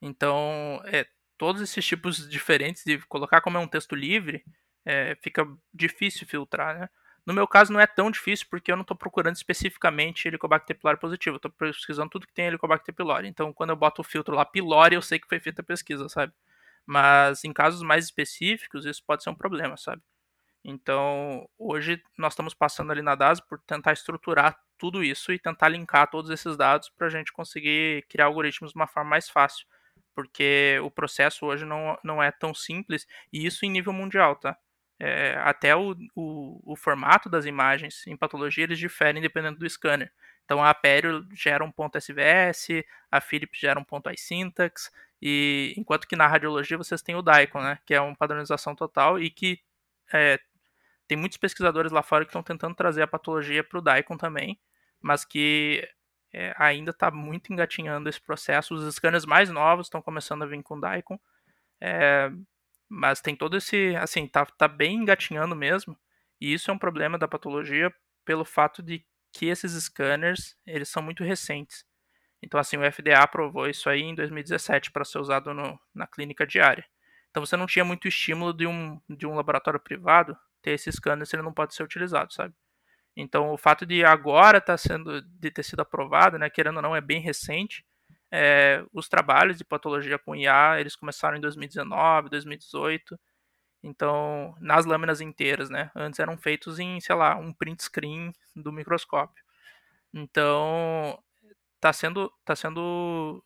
Então, 0.00 0.80
é, 0.86 1.06
todos 1.38 1.62
esses 1.62 1.84
tipos 1.84 2.28
diferentes 2.28 2.84
de 2.84 2.98
colocar 3.06 3.40
como 3.40 3.58
é 3.58 3.60
um 3.60 3.68
texto 3.68 3.94
livre, 3.94 4.44
é, 4.84 5.16
fica 5.22 5.46
difícil 5.72 6.26
filtrar, 6.26 6.78
né? 6.78 6.88
No 7.26 7.32
meu 7.32 7.48
caso 7.48 7.72
não 7.72 7.80
é 7.80 7.86
tão 7.86 8.10
difícil 8.10 8.46
porque 8.50 8.70
eu 8.70 8.76
não 8.76 8.82
estou 8.82 8.96
procurando 8.96 9.34
especificamente 9.34 10.28
Helicobacter 10.28 10.78
pylori 10.78 10.98
positivo, 10.98 11.36
estou 11.36 11.50
pesquisando 11.50 12.10
tudo 12.10 12.26
que 12.26 12.34
tem 12.34 12.46
Helicobacter 12.46 12.94
pylori. 12.94 13.26
Então, 13.28 13.52
quando 13.52 13.70
eu 13.70 13.76
boto 13.76 14.02
o 14.02 14.04
filtro 14.04 14.34
lá 14.34 14.44
pylori, 14.44 14.94
eu 14.94 15.02
sei 15.02 15.18
que 15.18 15.26
foi 15.26 15.40
feita 15.40 15.62
a 15.62 15.64
pesquisa, 15.64 16.06
sabe? 16.08 16.34
Mas 16.86 17.42
em 17.44 17.52
casos 17.52 17.82
mais 17.82 18.04
específicos, 18.04 18.84
isso 18.84 19.02
pode 19.06 19.22
ser 19.22 19.30
um 19.30 19.34
problema, 19.34 19.76
sabe? 19.76 20.02
Então, 20.62 21.48
hoje 21.58 22.02
nós 22.18 22.32
estamos 22.34 22.54
passando 22.54 22.92
ali 22.92 23.02
na 23.02 23.14
DAS 23.14 23.40
por 23.40 23.60
tentar 23.60 23.92
estruturar 23.92 24.58
tudo 24.78 25.02
isso 25.02 25.32
e 25.32 25.38
tentar 25.38 25.68
linkar 25.68 26.10
todos 26.10 26.30
esses 26.30 26.56
dados 26.56 26.90
para 26.90 27.06
a 27.06 27.10
gente 27.10 27.32
conseguir 27.32 28.04
criar 28.08 28.26
algoritmos 28.26 28.72
de 28.72 28.76
uma 28.76 28.86
forma 28.86 29.10
mais 29.10 29.28
fácil. 29.28 29.66
Porque 30.14 30.78
o 30.82 30.90
processo 30.90 31.46
hoje 31.46 31.64
não, 31.64 31.98
não 32.04 32.22
é 32.22 32.30
tão 32.30 32.54
simples, 32.54 33.06
e 33.32 33.44
isso 33.46 33.64
em 33.64 33.70
nível 33.70 33.92
mundial, 33.92 34.36
tá? 34.36 34.56
É, 34.98 35.36
até 35.38 35.74
o, 35.74 35.96
o, 36.14 36.72
o, 36.72 36.76
formato 36.76 37.28
das 37.28 37.46
imagens 37.46 38.06
em 38.06 38.16
patologia 38.16 38.62
eles 38.62 38.78
diferem 38.78 39.20
dependendo 39.20 39.58
do 39.58 39.68
scanner. 39.68 40.12
Então 40.44 40.62
a 40.62 40.70
Aperio 40.70 41.26
gera 41.32 41.64
um 41.64 41.70
ponto 41.70 41.98
SVS, 41.98 42.84
a 43.10 43.20
Philips 43.20 43.58
gera 43.58 43.80
um 43.80 43.84
ponto 43.84 44.08
iSyntax, 44.10 44.92
e 45.20 45.74
enquanto 45.76 46.06
que 46.06 46.14
na 46.14 46.28
radiologia 46.28 46.78
vocês 46.78 47.02
têm 47.02 47.16
o 47.16 47.22
DICOM, 47.22 47.62
né, 47.62 47.78
que 47.84 47.94
é 47.94 48.00
uma 48.00 48.14
padronização 48.14 48.74
total 48.76 49.18
e 49.18 49.30
que 49.30 49.60
é, 50.12 50.38
tem 51.06 51.18
muitos 51.18 51.38
pesquisadores 51.38 51.92
lá 51.92 52.02
fora 52.02 52.24
que 52.24 52.30
estão 52.30 52.42
tentando 52.42 52.74
trazer 52.74 53.02
a 53.02 53.06
patologia 53.06 53.62
para 53.62 53.78
o 53.78 53.82
DICOM 53.82 54.16
também, 54.16 54.58
mas 55.00 55.24
que 55.24 55.86
é, 56.32 56.54
ainda 56.58 56.90
está 56.90 57.10
muito 57.10 57.52
engatinhando 57.52 58.08
esse 58.08 58.20
processo. 58.20 58.74
Os 58.74 58.94
scanners 58.94 59.26
mais 59.26 59.50
novos 59.50 59.86
estão 59.86 60.02
começando 60.02 60.42
a 60.42 60.46
vir 60.46 60.62
com 60.62 60.80
DICOM, 60.80 61.18
é, 61.80 62.30
mas 62.88 63.20
tem 63.20 63.36
todo 63.36 63.56
esse, 63.56 63.94
assim, 63.96 64.26
tá, 64.26 64.46
tá 64.46 64.66
bem 64.68 64.96
engatinhando 64.96 65.54
mesmo, 65.54 65.98
e 66.40 66.52
isso 66.52 66.70
é 66.70 66.74
um 66.74 66.78
problema 66.78 67.18
da 67.18 67.28
patologia 67.28 67.92
pelo 68.24 68.44
fato 68.44 68.82
de 68.82 69.04
que 69.32 69.46
esses 69.46 69.72
scanners, 69.84 70.56
eles 70.66 70.88
são 70.88 71.02
muito 71.02 71.24
recentes. 71.24 71.84
Então, 72.42 72.60
assim, 72.60 72.76
o 72.76 72.92
FDA 72.92 73.18
aprovou 73.18 73.68
isso 73.68 73.88
aí 73.88 74.02
em 74.02 74.14
2017 74.14 74.90
para 74.92 75.04
ser 75.04 75.18
usado 75.18 75.52
no, 75.52 75.78
na 75.94 76.06
clínica 76.06 76.46
diária. 76.46 76.84
Então, 77.30 77.44
você 77.44 77.56
não 77.56 77.66
tinha 77.66 77.84
muito 77.84 78.06
estímulo 78.06 78.52
de 78.52 78.66
um, 78.66 79.00
de 79.08 79.26
um 79.26 79.34
laboratório 79.34 79.80
privado 79.80 80.36
ter 80.64 80.72
esse 80.72 80.90
scanner 80.90 81.26
se 81.26 81.36
ele 81.36 81.42
não 81.44 81.52
pode 81.52 81.74
ser 81.74 81.84
utilizado, 81.84 82.32
sabe? 82.32 82.54
Então, 83.16 83.52
o 83.52 83.58
fato 83.58 83.86
de 83.86 84.04
agora 84.04 84.60
tá 84.60 84.76
sendo, 84.76 85.22
de 85.22 85.50
ter 85.50 85.62
sido 85.62 85.80
aprovado, 85.80 86.38
né, 86.38 86.50
querendo 86.50 86.76
ou 86.76 86.82
não, 86.82 86.96
é 86.96 87.00
bem 87.00 87.20
recente. 87.20 87.84
É, 88.32 88.84
os 88.92 89.08
trabalhos 89.08 89.58
de 89.58 89.64
patologia 89.64 90.18
com 90.18 90.34
IA, 90.34 90.80
eles 90.80 90.96
começaram 90.96 91.36
em 91.36 91.40
2019, 91.40 92.30
2018. 92.30 93.18
Então, 93.82 94.56
nas 94.60 94.86
lâminas 94.86 95.20
inteiras, 95.20 95.70
né? 95.70 95.90
Antes 95.94 96.18
eram 96.20 96.38
feitos 96.38 96.78
em, 96.80 97.00
sei 97.00 97.14
lá, 97.16 97.36
um 97.36 97.52
print 97.52 97.84
screen 97.84 98.32
do 98.56 98.72
microscópio. 98.72 99.44
Então, 100.14 101.18
tá 101.80 101.92
sendo, 101.92 102.32
tá 102.44 102.56
sendo 102.56 103.44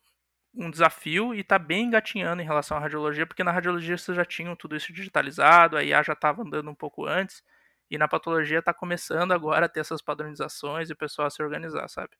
um 0.53 0.69
desafio 0.69 1.33
e 1.33 1.43
tá 1.43 1.59
bem 1.59 1.85
engatinhando 1.85 2.41
em 2.41 2.45
relação 2.45 2.77
à 2.77 2.79
radiologia, 2.79 3.25
porque 3.25 3.43
na 3.43 3.51
radiologia 3.51 3.97
vocês 3.97 4.15
já 4.15 4.25
tinham 4.25 4.55
tudo 4.55 4.75
isso 4.75 4.91
digitalizado, 4.91 5.77
a 5.77 5.83
IA 5.83 6.01
já 6.03 6.13
estava 6.13 6.41
andando 6.41 6.69
um 6.69 6.75
pouco 6.75 7.05
antes, 7.05 7.43
e 7.89 7.97
na 7.97 8.07
patologia 8.07 8.59
está 8.59 8.73
começando 8.73 9.31
agora 9.31 9.65
a 9.65 9.69
ter 9.69 9.79
essas 9.79 10.01
padronizações 10.01 10.89
e 10.89 10.93
o 10.93 10.97
pessoal 10.97 11.27
a 11.27 11.29
se 11.29 11.41
organizar, 11.41 11.87
sabe? 11.87 12.11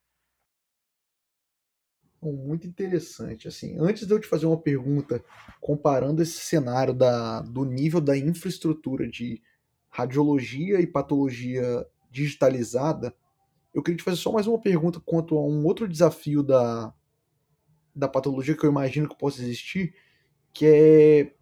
Muito 2.21 2.67
interessante. 2.67 3.47
Assim, 3.47 3.77
antes 3.79 4.05
de 4.05 4.13
eu 4.13 4.19
te 4.19 4.27
fazer 4.27 4.45
uma 4.45 4.59
pergunta 4.59 5.23
comparando 5.61 6.21
esse 6.21 6.39
cenário 6.39 6.93
da, 6.93 7.41
do 7.41 7.63
nível 7.63 8.01
da 8.01 8.17
infraestrutura 8.17 9.07
de 9.07 9.41
radiologia 9.89 10.81
e 10.81 10.87
patologia 10.87 11.85
digitalizada, 12.11 13.15
eu 13.73 13.81
queria 13.81 13.97
te 13.97 14.03
fazer 14.03 14.17
só 14.17 14.31
mais 14.31 14.47
uma 14.47 14.59
pergunta 14.59 14.99
quanto 14.99 15.37
a 15.37 15.41
um 15.41 15.65
outro 15.65 15.87
desafio 15.87 16.43
da, 16.43 16.93
da 17.95 18.07
patologia 18.07 18.55
que 18.55 18.65
eu 18.65 18.69
imagino 18.69 19.07
que 19.07 19.17
possa 19.17 19.41
existir, 19.41 19.95
que 20.53 20.65
é, 20.65 21.33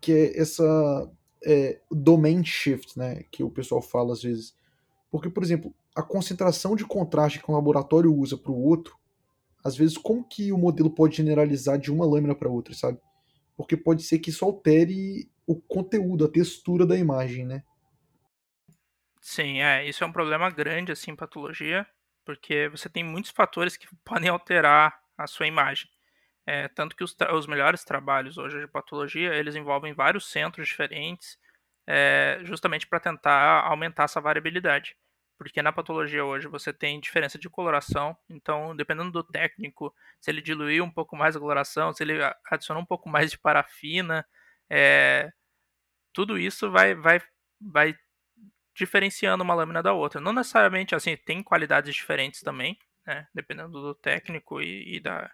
que 0.00 0.12
é 0.12 0.40
essa 0.40 1.10
é, 1.44 1.80
domain 1.90 2.44
shift, 2.44 2.98
né, 2.98 3.24
que 3.30 3.42
o 3.42 3.50
pessoal 3.50 3.82
fala 3.82 4.12
às 4.12 4.22
vezes. 4.22 4.54
Porque, 5.10 5.30
por 5.30 5.42
exemplo, 5.42 5.74
a 5.94 6.02
concentração 6.02 6.76
de 6.76 6.84
contraste 6.84 7.42
que 7.42 7.50
um 7.50 7.54
laboratório 7.54 8.14
usa 8.14 8.36
para 8.36 8.52
o 8.52 8.62
outro 8.62 8.96
às 9.66 9.76
vezes, 9.76 9.98
como 9.98 10.22
que 10.22 10.52
o 10.52 10.58
modelo 10.58 10.88
pode 10.88 11.16
generalizar 11.16 11.76
de 11.76 11.90
uma 11.90 12.06
lâmina 12.06 12.36
para 12.36 12.48
outra, 12.48 12.72
sabe? 12.72 13.00
Porque 13.56 13.76
pode 13.76 14.04
ser 14.04 14.20
que 14.20 14.30
isso 14.30 14.44
altere 14.44 15.28
o 15.44 15.56
conteúdo, 15.60 16.24
a 16.24 16.28
textura 16.30 16.86
da 16.86 16.96
imagem, 16.96 17.44
né? 17.44 17.64
Sim, 19.20 19.60
é, 19.60 19.84
isso 19.84 20.04
é 20.04 20.06
um 20.06 20.12
problema 20.12 20.48
grande 20.50 20.92
assim 20.92 21.10
em 21.10 21.16
patologia, 21.16 21.84
porque 22.24 22.68
você 22.68 22.88
tem 22.88 23.02
muitos 23.02 23.32
fatores 23.32 23.76
que 23.76 23.88
podem 24.04 24.28
alterar 24.30 25.00
a 25.16 25.26
sua 25.26 25.46
imagem. 25.46 25.88
É, 26.46 26.68
tanto 26.68 26.94
que 26.94 27.02
os, 27.02 27.16
os, 27.34 27.46
melhores 27.46 27.84
trabalhos 27.84 28.38
hoje 28.38 28.60
de 28.60 28.68
patologia, 28.68 29.34
eles 29.34 29.56
envolvem 29.56 29.92
vários 29.92 30.30
centros 30.30 30.68
diferentes, 30.68 31.38
é, 31.86 32.40
justamente 32.44 32.86
para 32.86 33.00
tentar 33.00 33.64
aumentar 33.64 34.04
essa 34.04 34.20
variabilidade 34.20 34.96
porque 35.38 35.62
na 35.62 35.72
patologia 35.72 36.24
hoje 36.24 36.48
você 36.48 36.72
tem 36.72 37.00
diferença 37.00 37.38
de 37.38 37.48
coloração, 37.48 38.16
então 38.28 38.74
dependendo 38.74 39.10
do 39.10 39.22
técnico, 39.22 39.94
se 40.20 40.30
ele 40.30 40.40
diluir 40.40 40.82
um 40.82 40.90
pouco 40.90 41.16
mais 41.16 41.36
a 41.36 41.40
coloração, 41.40 41.92
se 41.92 42.02
ele 42.02 42.18
adicionar 42.50 42.80
um 42.80 42.86
pouco 42.86 43.08
mais 43.08 43.30
de 43.30 43.38
parafina, 43.38 44.26
é, 44.70 45.30
tudo 46.12 46.38
isso 46.38 46.70
vai, 46.70 46.94
vai, 46.94 47.20
vai 47.60 47.94
diferenciando 48.74 49.44
uma 49.44 49.54
lâmina 49.54 49.82
da 49.82 49.92
outra. 49.92 50.20
Não 50.20 50.32
necessariamente 50.32 50.94
assim, 50.94 51.16
tem 51.16 51.42
qualidades 51.42 51.94
diferentes 51.94 52.40
também, 52.40 52.78
né, 53.06 53.26
dependendo 53.34 53.80
do 53.80 53.94
técnico 53.94 54.60
e, 54.60 54.96
e 54.96 55.00
da, 55.00 55.30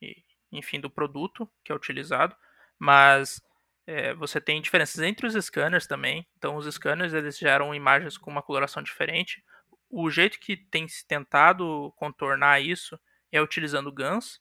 e, 0.00 0.24
enfim, 0.52 0.80
do 0.80 0.90
produto 0.90 1.50
que 1.64 1.70
é 1.70 1.74
utilizado, 1.74 2.34
mas 2.78 3.40
é, 3.86 4.14
você 4.14 4.40
tem 4.40 4.60
diferenças 4.62 5.00
entre 5.00 5.26
os 5.26 5.34
scanners 5.44 5.86
também. 5.86 6.26
Então, 6.36 6.56
os 6.56 6.72
scanners 6.72 7.12
eles 7.12 7.38
geram 7.38 7.74
imagens 7.74 8.16
com 8.16 8.30
uma 8.30 8.42
coloração 8.42 8.82
diferente. 8.82 9.44
O 9.88 10.10
jeito 10.10 10.38
que 10.38 10.56
tem 10.56 10.88
se 10.88 11.06
tentado 11.06 11.92
contornar 11.96 12.60
isso 12.60 12.98
é 13.32 13.40
utilizando 13.40 13.92
GANs 13.92 14.40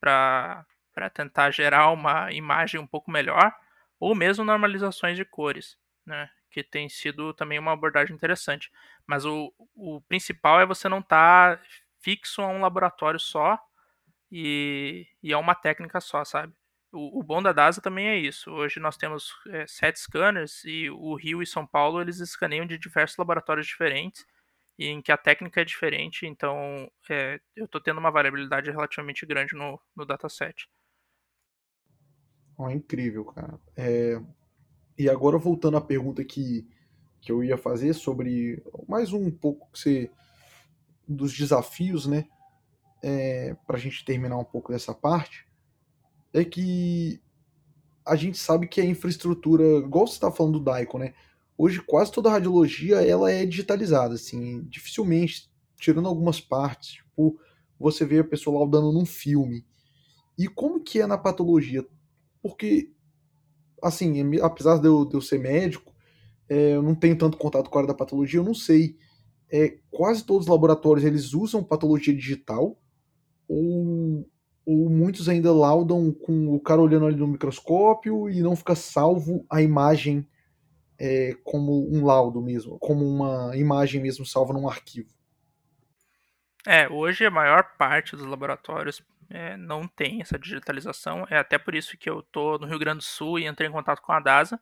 para 0.00 0.66
tentar 1.14 1.50
gerar 1.50 1.90
uma 1.90 2.32
imagem 2.32 2.80
um 2.80 2.86
pouco 2.86 3.10
melhor, 3.10 3.54
ou 4.00 4.14
mesmo 4.14 4.44
normalizações 4.44 5.16
de 5.16 5.24
cores, 5.24 5.76
né? 6.06 6.28
que 6.50 6.62
tem 6.62 6.88
sido 6.88 7.32
também 7.34 7.58
uma 7.58 7.72
abordagem 7.72 8.14
interessante. 8.14 8.70
Mas 9.06 9.24
o, 9.24 9.52
o 9.74 10.00
principal 10.02 10.60
é 10.60 10.66
você 10.66 10.88
não 10.88 11.00
estar 11.00 11.56
tá 11.56 11.62
fixo 12.08 12.40
a 12.40 12.48
um 12.48 12.62
laboratório 12.62 13.20
só 13.20 13.58
e, 14.32 15.06
e 15.22 15.30
a 15.30 15.38
uma 15.38 15.54
técnica 15.54 16.00
só, 16.00 16.24
sabe? 16.24 16.54
O, 16.90 17.20
o, 17.20 17.22
bom 17.22 17.42
da 17.42 17.52
DASA 17.52 17.82
também 17.82 18.08
é 18.08 18.16
isso. 18.16 18.50
Hoje 18.50 18.80
nós 18.80 18.96
temos 18.96 19.30
é, 19.48 19.66
sete 19.66 20.00
scanners 20.00 20.64
e 20.64 20.88
o 20.88 21.14
Rio 21.16 21.42
e 21.42 21.46
São 21.46 21.66
Paulo 21.66 22.00
eles 22.00 22.18
escaneiam 22.18 22.64
de 22.64 22.78
diversos 22.78 23.18
laboratórios 23.18 23.66
diferentes 23.66 24.24
e 24.78 24.86
em 24.86 25.02
que 25.02 25.12
a 25.12 25.18
técnica 25.18 25.60
é 25.60 25.64
diferente, 25.64 26.24
então 26.24 26.90
é, 27.10 27.38
eu 27.54 27.66
estou 27.66 27.80
tendo 27.80 27.98
uma 27.98 28.10
variabilidade 28.10 28.70
relativamente 28.70 29.26
grande 29.26 29.54
no, 29.54 29.78
no 29.94 30.06
dataset. 30.06 30.66
Oh, 32.56 32.70
incrível, 32.70 33.26
cara. 33.26 33.60
É... 33.76 34.18
E 34.96 35.10
agora 35.10 35.36
voltando 35.36 35.76
à 35.76 35.80
pergunta 35.80 36.24
que, 36.24 36.66
que 37.20 37.30
eu 37.30 37.44
ia 37.44 37.58
fazer 37.58 37.92
sobre 37.92 38.62
mais 38.88 39.12
um 39.12 39.30
pouco 39.30 39.68
você, 39.74 40.10
dos 41.08 41.32
desafios, 41.36 42.06
né? 42.06 42.26
É, 43.02 43.56
Para 43.66 43.76
a 43.76 43.80
gente 43.80 44.04
terminar 44.04 44.36
um 44.36 44.44
pouco 44.44 44.72
dessa 44.72 44.92
parte 44.94 45.46
é 46.32 46.44
que 46.44 47.20
a 48.06 48.16
gente 48.16 48.38
sabe 48.38 48.66
que 48.66 48.80
a 48.80 48.84
infraestrutura, 48.84 49.62
igual 49.78 50.06
você 50.06 50.14
está 50.14 50.30
falando 50.30 50.58
do 50.58 50.64
Daikon, 50.64 50.98
né? 50.98 51.14
Hoje 51.56 51.80
quase 51.80 52.12
toda 52.12 52.28
a 52.28 52.32
radiologia 52.32 53.02
ela 53.02 53.30
é 53.30 53.44
digitalizada, 53.44 54.14
assim, 54.14 54.62
dificilmente, 54.68 55.50
tirando 55.76 56.08
algumas 56.08 56.40
partes, 56.40 56.94
tipo, 56.94 57.38
você 57.78 58.04
vê 58.04 58.20
a 58.20 58.24
pessoa 58.24 58.58
laudando 58.58 58.92
num 58.92 59.04
filme. 59.04 59.64
E 60.38 60.48
como 60.48 60.82
que 60.82 61.00
é 61.00 61.06
na 61.06 61.18
patologia? 61.18 61.86
Porque, 62.40 62.92
assim, 63.82 64.36
apesar 64.40 64.78
de 64.78 64.86
eu, 64.86 65.04
de 65.04 65.14
eu 65.14 65.20
ser 65.20 65.38
médico, 65.38 65.92
é, 66.48 66.76
eu 66.76 66.82
não 66.82 66.94
tenho 66.94 67.18
tanto 67.18 67.36
contato 67.36 67.68
com 67.68 67.78
a 67.78 67.82
área 67.82 67.88
da 67.88 67.98
patologia, 67.98 68.40
eu 68.40 68.44
não 68.44 68.54
sei. 68.54 68.96
É, 69.50 69.78
quase 69.90 70.24
todos 70.24 70.46
os 70.46 70.50
laboratórios 70.50 71.04
eles 71.04 71.32
usam 71.32 71.64
patologia 71.64 72.14
digital 72.14 72.78
ou 73.48 74.28
ou 74.70 74.90
muitos 74.90 75.30
ainda 75.30 75.50
laudam 75.50 76.12
com 76.12 76.54
o 76.54 76.60
cara 76.60 76.82
olhando 76.82 77.06
ali 77.06 77.16
no 77.16 77.26
microscópio 77.26 78.28
e 78.28 78.42
não 78.42 78.54
fica 78.54 78.74
salvo 78.74 79.46
a 79.48 79.62
imagem 79.62 80.28
é, 80.98 81.34
como 81.42 81.90
um 81.90 82.04
laudo 82.04 82.42
mesmo, 82.42 82.78
como 82.78 83.02
uma 83.02 83.56
imagem 83.56 83.98
mesmo 83.98 84.26
salva 84.26 84.52
num 84.52 84.68
arquivo. 84.68 85.08
É, 86.66 86.86
hoje 86.86 87.24
a 87.24 87.30
maior 87.30 87.76
parte 87.78 88.14
dos 88.14 88.26
laboratórios 88.26 89.00
é, 89.30 89.56
não 89.56 89.88
tem 89.88 90.20
essa 90.20 90.38
digitalização, 90.38 91.26
é 91.30 91.38
até 91.38 91.56
por 91.56 91.74
isso 91.74 91.96
que 91.96 92.10
eu 92.10 92.22
tô 92.22 92.58
no 92.58 92.66
Rio 92.66 92.78
Grande 92.78 92.98
do 92.98 93.04
Sul 93.04 93.38
e 93.38 93.46
entrei 93.46 93.70
em 93.70 93.72
contato 93.72 94.02
com 94.02 94.12
a 94.12 94.20
DASA, 94.20 94.60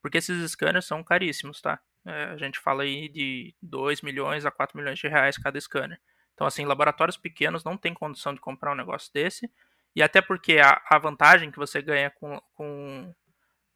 porque 0.00 0.18
esses 0.18 0.48
scanners 0.52 0.86
são 0.86 1.02
caríssimos, 1.02 1.60
tá? 1.60 1.80
É, 2.06 2.24
a 2.24 2.36
gente 2.36 2.58
fala 2.58 2.82
aí 2.82 3.08
de 3.08 3.54
2 3.60 4.00
milhões 4.02 4.46
a 4.46 4.50
4 4.50 4.76
milhões 4.78 4.98
de 4.98 5.08
reais 5.08 5.36
cada 5.36 5.60
scanner. 5.60 6.00
Então, 6.34 6.46
assim, 6.46 6.64
laboratórios 6.64 7.16
pequenos 7.16 7.62
não 7.64 7.76
têm 7.76 7.92
condição 7.92 8.34
de 8.34 8.40
comprar 8.40 8.72
um 8.72 8.76
negócio 8.76 9.12
desse. 9.12 9.50
E 9.94 10.02
até 10.02 10.22
porque 10.22 10.58
a, 10.58 10.80
a 10.88 10.98
vantagem 10.98 11.50
que 11.50 11.58
você 11.58 11.82
ganha 11.82 12.10
com, 12.10 12.40
com, 12.54 13.14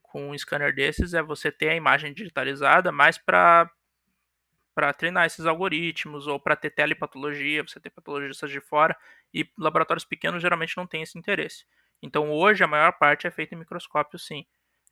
com 0.02 0.30
um 0.30 0.38
scanner 0.38 0.74
desses 0.74 1.12
é 1.12 1.22
você 1.22 1.52
ter 1.52 1.70
a 1.70 1.74
imagem 1.76 2.14
digitalizada 2.14 2.90
mais 2.92 3.18
para 3.18 3.70
para 4.74 4.92
treinar 4.92 5.24
esses 5.24 5.46
algoritmos 5.46 6.26
ou 6.26 6.40
para 6.40 6.56
ter 6.56 6.70
telepatologia, 6.70 7.62
você 7.62 7.78
ter 7.78 7.90
patologistas 7.90 8.50
de 8.50 8.60
fora, 8.60 8.96
e 9.32 9.48
laboratórios 9.56 10.04
pequenos 10.04 10.42
geralmente 10.42 10.76
não 10.76 10.86
têm 10.86 11.02
esse 11.02 11.16
interesse. 11.16 11.64
Então 12.02 12.30
hoje 12.30 12.64
a 12.64 12.66
maior 12.66 12.92
parte 12.92 13.26
é 13.26 13.30
feita 13.30 13.54
em 13.54 13.58
microscópio 13.58 14.18
sim. 14.18 14.44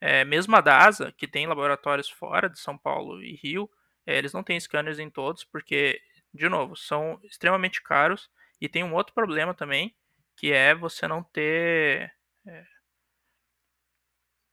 É, 0.05 0.25
mesmo 0.25 0.57
a 0.57 0.61
DASA, 0.61 1.13
que 1.13 1.29
tem 1.29 1.47
laboratórios 1.47 2.11
fora 2.11 2.51
de 2.51 2.59
São 2.59 2.77
Paulo 2.77 3.23
e 3.23 3.37
Rio, 3.37 3.71
é, 4.05 4.19
eles 4.19 4.33
não 4.33 4.43
têm 4.43 4.59
scanners 4.59 4.99
em 4.99 5.09
todos, 5.09 5.45
porque, 5.45 6.03
de 6.35 6.49
novo, 6.49 6.75
são 6.75 7.21
extremamente 7.23 7.81
caros. 7.81 8.29
E 8.61 8.69
tem 8.69 8.83
um 8.83 8.95
outro 8.95 9.15
problema 9.15 9.55
também, 9.55 9.95
que 10.37 10.53
é 10.53 10.75
você 10.75 11.07
não 11.07 11.23
ter. 11.23 12.13
É... 12.45 12.67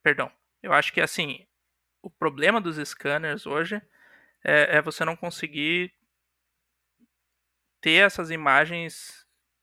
Perdão. 0.03 0.31
Eu 0.61 0.71
acho 0.71 0.93
que 0.93 1.01
assim, 1.01 1.47
o 2.03 2.11
problema 2.11 2.61
dos 2.61 2.77
scanners 2.87 3.47
hoje 3.47 3.81
é, 4.43 4.77
é 4.77 4.81
você 4.83 5.03
não 5.03 5.15
conseguir 5.15 5.91
ter 7.81 8.05
essas 8.05 8.29
imagens 8.29 9.18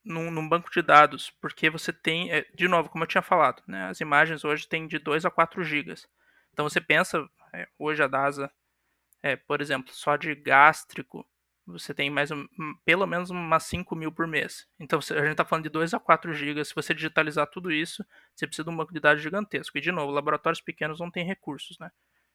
num, 0.06 0.30
num, 0.30 0.48
banco 0.48 0.70
de 0.70 0.80
dados, 0.80 1.30
porque 1.40 1.68
você 1.68 1.92
tem, 1.92 2.30
é, 2.30 2.46
de 2.54 2.68
novo, 2.68 2.88
como 2.88 3.04
eu 3.04 3.08
tinha 3.08 3.22
falado, 3.22 3.62
né, 3.66 3.88
as 3.88 4.00
imagens 4.00 4.44
hoje 4.44 4.68
têm 4.68 4.86
de 4.86 4.98
2 4.98 5.24
a 5.24 5.30
4 5.30 5.62
gigas. 5.64 6.08
Então 6.52 6.68
você 6.68 6.80
pensa, 6.80 7.28
é, 7.52 7.68
hoje 7.78 8.02
a 8.02 8.06
DASA, 8.06 8.50
é, 9.22 9.36
por 9.36 9.60
exemplo, 9.60 9.92
só 9.92 10.16
de 10.16 10.34
gástrico, 10.34 11.26
você 11.66 11.92
tem 11.92 12.08
mais 12.08 12.30
um, 12.30 12.46
pelo 12.84 13.06
menos 13.06 13.28
umas 13.28 13.64
5 13.64 13.96
mil 13.96 14.12
por 14.12 14.26
mês. 14.26 14.68
Então 14.78 15.00
a 15.00 15.02
gente 15.02 15.32
está 15.32 15.44
falando 15.44 15.64
de 15.64 15.70
2 15.70 15.94
a 15.94 15.98
4 15.98 16.32
gigas. 16.32 16.68
Se 16.68 16.74
você 16.74 16.94
digitalizar 16.94 17.48
tudo 17.48 17.72
isso, 17.72 18.06
você 18.34 18.46
precisa 18.46 18.64
de 18.64 18.70
um 18.70 18.76
banco 18.76 18.94
de 18.94 19.00
dados 19.00 19.20
gigantesco. 19.20 19.76
E 19.76 19.80
de 19.80 19.90
novo, 19.90 20.12
laboratórios 20.12 20.60
pequenos 20.60 21.00
não 21.00 21.10
têm 21.10 21.24
recursos, 21.26 21.76
né? 21.80 21.90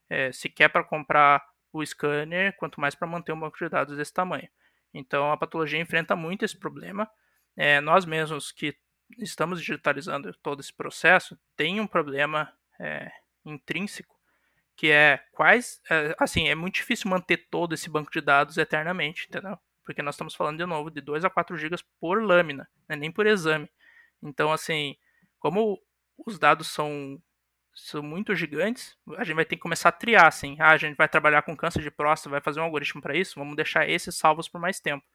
É, 0.10 0.34
se 0.34 0.50
quer 0.50 0.68
para 0.68 0.84
comprar 0.84 1.42
o 1.72 1.86
scanner, 1.86 2.54
quanto 2.58 2.82
mais 2.82 2.94
para 2.94 3.08
manter 3.08 3.32
um 3.32 3.40
banco 3.40 3.58
de 3.58 3.70
dados 3.70 3.96
desse 3.96 4.14
tamanho. 4.14 4.50
Então 4.94 5.32
a 5.32 5.38
patologia 5.38 5.80
enfrenta 5.80 6.14
muito 6.14 6.44
esse 6.44 6.58
problema. 6.58 7.10
É, 7.56 7.82
nós 7.82 8.06
mesmos 8.06 8.52
que 8.52 8.76
estamos 9.20 9.60
digitalizando 9.60 10.34
todo 10.42 10.62
esse 10.62 10.74
processo, 10.74 11.38
tem 11.56 11.80
um 11.80 11.88
problema 11.88 12.52
é, 12.80 13.12
intrínseco 13.46 14.22
que 14.82 14.90
é 14.90 15.24
quais, 15.32 15.80
é, 15.92 16.16
assim, 16.20 16.48
é 16.48 16.56
muito 16.56 16.74
difícil 16.74 17.08
manter 17.08 17.38
todo 17.52 17.76
esse 17.76 17.88
banco 17.88 18.12
de 18.12 18.20
dados 18.20 18.58
eternamente, 18.58 19.28
entendeu? 19.30 19.56
Porque 19.86 20.02
nós 20.02 20.16
estamos 20.16 20.34
falando 20.34 20.58
de 20.58 20.66
novo 20.66 20.90
de 20.90 21.00
2 21.02 21.24
a 21.24 21.30
4 21.30 21.56
gigas 21.56 21.84
por 22.00 22.24
lâmina, 22.24 22.68
né? 22.90 22.96
nem 22.96 23.12
por 23.12 23.28
exame. 23.28 23.70
Então, 24.24 24.52
assim, 24.52 24.96
como 25.40 25.80
os 26.26 26.40
dados 26.40 26.68
são 26.68 27.22
são 27.76 28.02
muito 28.02 28.36
gigantes, 28.36 28.98
a 29.18 29.24
gente 29.24 29.36
vai 29.36 29.46
ter 29.46 29.56
que 29.56 29.62
começar 29.62 29.90
a 29.90 29.92
triar, 29.94 30.26
assim. 30.26 30.58
Ah, 30.60 30.72
a 30.72 30.78
gente 30.78 30.98
vai 30.98 31.08
trabalhar 31.08 31.44
com 31.44 31.56
câncer 31.56 31.84
de 31.84 31.92
próstata, 31.92 32.32
vai 32.32 32.42
fazer 32.42 32.60
um 32.60 32.64
algoritmo 32.64 33.02
para 33.02 33.16
isso, 33.16 33.40
vamos 33.40 33.56
deixar 33.56 33.88
esses 33.88 34.16
salvos 34.16 34.50
por 34.50 34.60
mais 34.60 34.80
tempo. 34.80 35.06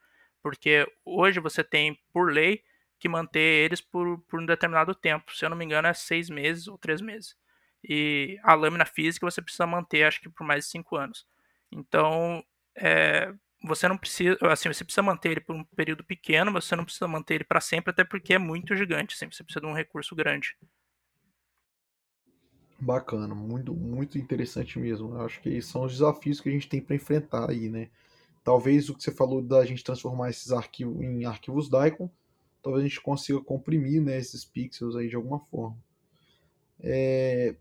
Porque 0.42 0.87
hoje 1.05 1.40
você 1.40 1.64
tem, 1.64 1.99
por 2.12 2.33
lei, 2.33 2.62
que 2.99 3.09
manter 3.09 3.40
eles 3.40 3.81
por, 3.81 4.18
por 4.22 4.40
um 4.40 4.46
determinado 4.46 4.94
tempo. 4.94 5.35
Se 5.35 5.44
eu 5.44 5.51
não 5.51 5.57
me 5.57 5.64
engano, 5.64 5.88
é 5.88 5.94
seis 5.94 6.31
meses 6.31 6.68
ou 6.68 6.79
três 6.79 7.01
meses. 7.01 7.37
E 7.83 8.38
a 8.42 8.55
lâmina 8.55 8.85
física 8.85 9.29
você 9.29 9.42
precisa 9.42 9.66
manter, 9.66 10.05
acho 10.05 10.20
que 10.20 10.29
por 10.29 10.46
mais 10.46 10.64
de 10.64 10.70
cinco 10.70 10.96
anos. 10.96 11.27
Então, 11.70 12.44
é, 12.77 13.33
você 13.62 13.88
não 13.88 13.96
precisa, 13.96 14.37
assim, 14.42 14.72
você 14.72 14.85
precisa 14.85 15.03
manter 15.03 15.33
ele 15.33 15.40
por 15.40 15.55
um 15.55 15.64
período 15.64 16.05
pequeno, 16.05 16.51
mas 16.51 16.64
você 16.64 16.77
não 16.77 16.85
precisa 16.85 17.09
manter 17.09 17.35
ele 17.35 17.44
para 17.44 17.61
sempre, 17.61 17.90
até 17.90 18.05
porque 18.05 18.35
é 18.35 18.38
muito 18.38 18.75
gigante, 18.75 19.14
assim, 19.14 19.31
você 19.31 19.42
precisa 19.42 19.61
de 19.61 19.66
um 19.66 19.75
recurso 19.75 20.14
grande. 20.14 20.57
Bacana, 22.79 23.35
muito, 23.35 23.75
muito 23.75 24.18
interessante 24.18 24.79
mesmo. 24.79 25.14
Eu 25.14 25.22
acho 25.22 25.40
que 25.40 25.62
são 25.62 25.85
os 25.85 25.92
desafios 25.92 26.40
que 26.40 26.49
a 26.49 26.53
gente 26.53 26.68
tem 26.68 26.81
para 26.81 26.94
enfrentar 26.94 27.51
aí, 27.51 27.70
né? 27.70 27.88
Talvez 28.46 28.88
o 28.88 28.94
que 28.94 29.02
você 29.02 29.11
falou 29.11 29.42
da 29.42 29.64
gente 29.64 29.82
transformar 29.82 30.30
esses 30.30 30.52
arquivos 30.52 31.02
em 31.02 31.24
arquivos 31.24 31.68
DICOM, 31.68 32.09
talvez 32.62 32.85
a 32.85 32.88
gente 32.88 33.00
consiga 33.00 33.40
comprimir 33.40 34.00
né, 34.00 34.16
esses 34.18 34.44
pixels 34.44 34.94
aí 34.94 35.09
de 35.09 35.16
alguma 35.16 35.40
forma. 35.40 35.76
É, 36.78 37.56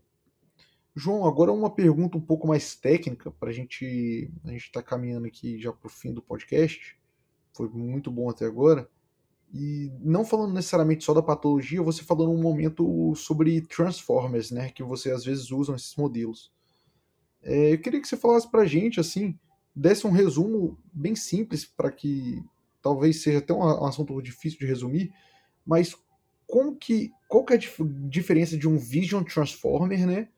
João, 0.94 1.26
agora 1.26 1.50
uma 1.50 1.74
pergunta 1.74 2.16
um 2.16 2.20
pouco 2.20 2.46
mais 2.46 2.76
técnica 2.76 3.32
para 3.32 3.50
gente, 3.50 4.30
a 4.44 4.50
gente 4.50 4.66
está 4.66 4.80
caminhando 4.80 5.26
aqui 5.26 5.58
já 5.58 5.72
para 5.72 5.88
o 5.88 5.90
fim 5.90 6.12
do 6.12 6.22
podcast. 6.22 6.96
Foi 7.52 7.68
muito 7.68 8.08
bom 8.08 8.30
até 8.30 8.46
agora. 8.46 8.88
E 9.52 9.90
não 9.98 10.24
falando 10.24 10.54
necessariamente 10.54 11.02
só 11.02 11.12
da 11.12 11.20
patologia, 11.20 11.82
você 11.82 12.04
falou 12.04 12.28
num 12.28 12.40
momento 12.40 13.12
sobre 13.16 13.60
transformers, 13.60 14.52
né, 14.52 14.70
que 14.70 14.84
você 14.84 15.10
às 15.10 15.24
vezes 15.24 15.50
usam 15.50 15.74
esses 15.74 15.96
modelos. 15.96 16.52
É, 17.42 17.72
eu 17.72 17.78
queria 17.80 18.00
que 18.00 18.06
você 18.06 18.16
falasse 18.16 18.48
para 18.48 18.62
a 18.62 18.66
gente, 18.66 19.00
assim, 19.00 19.36
desse 19.76 20.06
um 20.06 20.10
resumo 20.10 20.78
bem 20.90 21.14
simples 21.14 21.66
para 21.66 21.92
que 21.92 22.42
talvez 22.80 23.22
seja 23.22 23.38
até 23.38 23.52
um, 23.52 23.84
assunto 23.84 24.22
difícil 24.22 24.58
de 24.58 24.66
resumir, 24.66 25.12
mas 25.66 25.94
como 26.46 26.74
que 26.74 27.12
qual 27.28 27.44
que 27.44 27.52
é 27.52 27.56
a 27.56 27.60
diferença 28.08 28.56
de 28.56 28.66
um 28.66 28.78
Vision 28.78 29.22
Transformer, 29.22 30.06
né, 30.06 30.28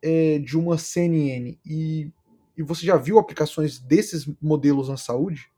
é, 0.00 0.38
de 0.38 0.56
uma 0.56 0.78
CNN 0.78 1.58
e, 1.66 2.10
e 2.56 2.62
você 2.62 2.86
já 2.86 2.96
viu 2.96 3.18
aplicações 3.18 3.78
desses 3.78 4.26
modelos 4.40 4.88
na 4.88 4.96
saúde? 4.96 5.50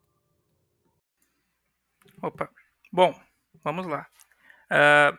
Opa, 2.20 2.50
bom, 2.90 3.14
vamos 3.62 3.86
lá. 3.86 4.08
Uh, 4.70 5.16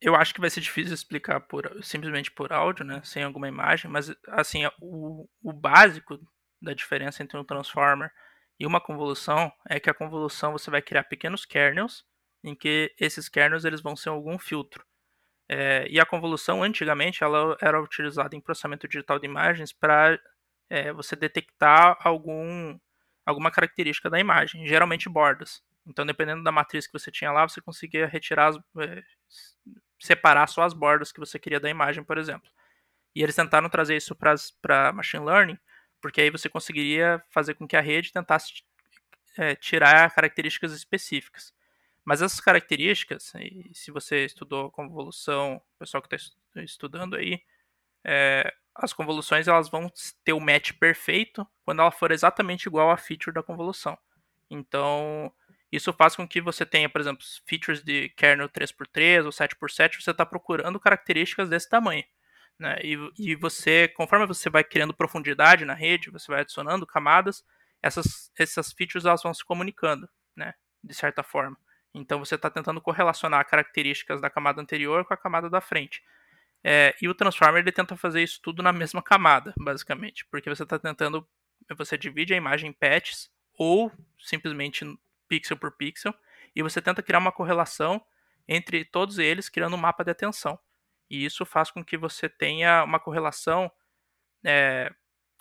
eu 0.00 0.14
acho 0.14 0.32
que 0.32 0.40
vai 0.40 0.50
ser 0.50 0.60
difícil 0.60 0.94
explicar 0.94 1.40
por, 1.40 1.82
simplesmente 1.82 2.30
por 2.30 2.52
áudio, 2.52 2.84
né, 2.84 3.00
sem 3.02 3.24
alguma 3.24 3.48
imagem, 3.48 3.90
mas 3.90 4.14
assim 4.28 4.60
o, 4.80 5.26
o 5.42 5.52
básico 5.52 6.20
da 6.60 6.72
diferença 6.72 7.22
entre 7.22 7.38
um 7.38 7.44
transformer 7.44 8.10
e 8.58 8.66
uma 8.66 8.80
convolução 8.80 9.52
é 9.68 9.78
que 9.78 9.88
a 9.88 9.94
convolução 9.94 10.52
você 10.52 10.70
vai 10.70 10.82
criar 10.82 11.04
pequenos 11.04 11.44
kernels 11.44 12.04
em 12.42 12.54
que 12.54 12.94
esses 12.98 13.28
kernels 13.28 13.64
eles 13.64 13.80
vão 13.80 13.94
ser 13.94 14.08
algum 14.08 14.38
filtro. 14.38 14.84
É, 15.48 15.86
e 15.88 15.98
a 15.98 16.04
convolução, 16.04 16.62
antigamente, 16.62 17.24
ela 17.24 17.56
era 17.60 17.80
utilizada 17.80 18.36
em 18.36 18.40
processamento 18.40 18.86
digital 18.86 19.18
de 19.18 19.26
imagens 19.26 19.72
para 19.72 20.18
é, 20.68 20.92
você 20.92 21.16
detectar 21.16 21.96
algum, 22.00 22.78
alguma 23.24 23.50
característica 23.50 24.10
da 24.10 24.20
imagem, 24.20 24.66
geralmente 24.66 25.08
bordas. 25.08 25.62
Então, 25.86 26.04
dependendo 26.04 26.42
da 26.42 26.52
matriz 26.52 26.86
que 26.86 26.92
você 26.92 27.10
tinha 27.10 27.32
lá, 27.32 27.48
você 27.48 27.62
conseguia 27.62 28.06
retirar, 28.06 28.48
as, 28.48 28.56
é, 28.78 29.02
separar 29.98 30.46
só 30.48 30.62
as 30.62 30.74
bordas 30.74 31.10
que 31.10 31.20
você 31.20 31.38
queria 31.38 31.58
da 31.58 31.70
imagem, 31.70 32.04
por 32.04 32.18
exemplo. 32.18 32.50
E 33.14 33.22
eles 33.22 33.34
tentaram 33.34 33.70
trazer 33.70 33.96
isso 33.96 34.14
para 34.14 34.92
machine 34.92 35.24
learning, 35.24 35.58
porque 36.00 36.20
aí 36.20 36.30
você 36.30 36.48
conseguiria 36.48 37.22
fazer 37.30 37.54
com 37.54 37.66
que 37.66 37.76
a 37.76 37.80
rede 37.80 38.12
tentasse 38.12 38.62
é, 39.36 39.54
tirar 39.54 40.10
características 40.14 40.72
específicas. 40.72 41.52
Mas 42.04 42.22
essas 42.22 42.40
características, 42.40 43.32
se 43.74 43.90
você 43.90 44.24
estudou 44.24 44.70
convolução, 44.70 45.56
o 45.56 45.78
pessoal 45.78 46.02
que 46.02 46.14
está 46.14 46.62
estudando 46.62 47.16
aí, 47.16 47.42
é, 48.02 48.52
as 48.74 48.92
convoluções 48.92 49.46
elas 49.46 49.68
vão 49.68 49.92
ter 50.24 50.32
o 50.32 50.40
match 50.40 50.72
perfeito 50.72 51.46
quando 51.64 51.82
ela 51.82 51.90
for 51.90 52.10
exatamente 52.10 52.66
igual 52.66 52.90
à 52.90 52.96
feature 52.96 53.34
da 53.34 53.42
convolução. 53.42 53.98
Então, 54.48 55.30
isso 55.70 55.92
faz 55.92 56.16
com 56.16 56.26
que 56.26 56.40
você 56.40 56.64
tenha, 56.64 56.88
por 56.88 57.00
exemplo, 57.00 57.22
features 57.46 57.82
de 57.82 58.08
kernel 58.10 58.48
3x3 58.48 59.24
ou 59.24 59.30
7x7, 59.30 60.00
você 60.00 60.10
está 60.10 60.24
procurando 60.24 60.80
características 60.80 61.48
desse 61.48 61.68
tamanho. 61.68 62.04
Né? 62.58 62.78
E, 62.82 62.96
e 63.18 63.34
você, 63.36 63.88
conforme 63.88 64.26
você 64.26 64.50
vai 64.50 64.64
criando 64.64 64.94
profundidade 64.94 65.64
na 65.64 65.74
rede, 65.74 66.10
você 66.10 66.30
vai 66.30 66.40
adicionando 66.40 66.86
camadas, 66.86 67.44
essas, 67.82 68.32
essas 68.36 68.72
features 68.72 69.04
elas 69.04 69.22
vão 69.22 69.32
se 69.32 69.44
comunicando, 69.44 70.08
né? 70.36 70.54
de 70.82 70.94
certa 70.94 71.22
forma. 71.22 71.56
Então 71.94 72.18
você 72.18 72.34
está 72.34 72.50
tentando 72.50 72.80
correlacionar 72.80 73.46
características 73.48 74.20
da 74.20 74.30
camada 74.30 74.60
anterior 74.60 75.04
com 75.04 75.14
a 75.14 75.16
camada 75.16 75.48
da 75.48 75.60
frente. 75.60 76.02
É, 76.62 76.94
e 77.00 77.08
o 77.08 77.14
Transformer 77.14 77.62
ele 77.62 77.72
tenta 77.72 77.96
fazer 77.96 78.22
isso 78.22 78.40
tudo 78.42 78.62
na 78.62 78.72
mesma 78.72 79.02
camada, 79.02 79.54
basicamente, 79.58 80.26
porque 80.30 80.50
você 80.50 80.64
está 80.64 80.78
tentando, 80.78 81.26
você 81.76 81.96
divide 81.96 82.34
a 82.34 82.36
imagem 82.36 82.70
em 82.70 82.72
patches 82.72 83.30
ou 83.54 83.92
simplesmente 84.18 84.84
pixel 85.28 85.56
por 85.56 85.72
pixel 85.72 86.12
e 86.54 86.62
você 86.62 86.82
tenta 86.82 87.02
criar 87.02 87.18
uma 87.18 87.32
correlação 87.32 88.04
entre 88.46 88.84
todos 88.84 89.18
eles, 89.18 89.48
criando 89.48 89.74
um 89.74 89.80
mapa 89.80 90.02
de 90.02 90.10
atenção. 90.10 90.58
E 91.10 91.24
isso 91.24 91.44
faz 91.46 91.70
com 91.70 91.84
que 91.84 91.96
você 91.96 92.28
tenha 92.28 92.84
uma 92.84 93.00
correlação 93.00 93.70
é, 94.44 94.92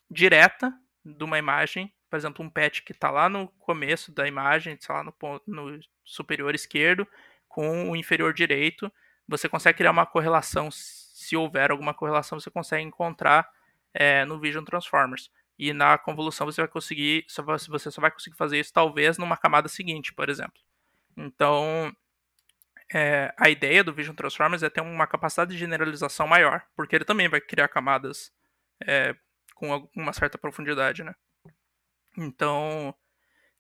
direta 0.09 0.73
de 1.03 1.23
uma 1.23 1.37
imagem 1.37 1.93
por 2.09 2.17
exemplo, 2.17 2.43
um 2.45 2.49
patch 2.49 2.81
que 2.81 2.91
está 2.91 3.11
lá 3.11 3.27
no 3.27 3.47
começo 3.59 4.11
da 4.11 4.27
imagem, 4.27 4.77
sei 4.79 4.95
lá, 4.95 5.03
no, 5.03 5.11
ponto, 5.11 5.43
no 5.49 5.79
superior 6.03 6.55
esquerdo, 6.55 7.07
com 7.47 7.89
o 7.89 7.95
inferior 7.95 8.33
direito, 8.33 8.91
você 9.27 9.49
consegue 9.49 9.77
criar 9.77 9.91
uma 9.91 10.05
correlação, 10.05 10.69
se 10.71 11.35
houver 11.35 11.71
alguma 11.71 11.93
correlação, 11.93 12.39
você 12.39 12.49
consegue 12.49 12.83
encontrar 12.83 13.49
é, 13.93 14.23
no 14.25 14.39
Vision 14.39 14.63
Transformers. 14.63 15.29
E 15.59 15.73
na 15.73 15.97
convolução 15.97 16.45
você 16.45 16.61
vai 16.61 16.67
conseguir, 16.67 17.25
você 17.67 17.91
só 17.91 17.99
vai 17.99 18.11
conseguir 18.11 18.37
fazer 18.37 18.59
isso 18.59 18.71
talvez 18.71 19.17
numa 19.17 19.35
camada 19.35 19.67
seguinte, 19.67 20.13
por 20.13 20.29
exemplo. 20.29 20.61
Então, 21.17 21.91
é, 22.93 23.33
a 23.37 23.49
ideia 23.49 23.83
do 23.83 23.93
Vision 23.93 24.15
Transformers 24.15 24.63
é 24.63 24.69
ter 24.69 24.81
uma 24.81 25.07
capacidade 25.07 25.51
de 25.51 25.57
generalização 25.57 26.27
maior, 26.27 26.65
porque 26.75 26.95
ele 26.95 27.05
também 27.05 27.27
vai 27.27 27.41
criar 27.41 27.67
camadas 27.67 28.31
é, 28.85 29.15
com 29.55 29.89
uma 29.95 30.13
certa 30.13 30.37
profundidade, 30.37 31.03
né? 31.03 31.13
Então, 32.17 32.95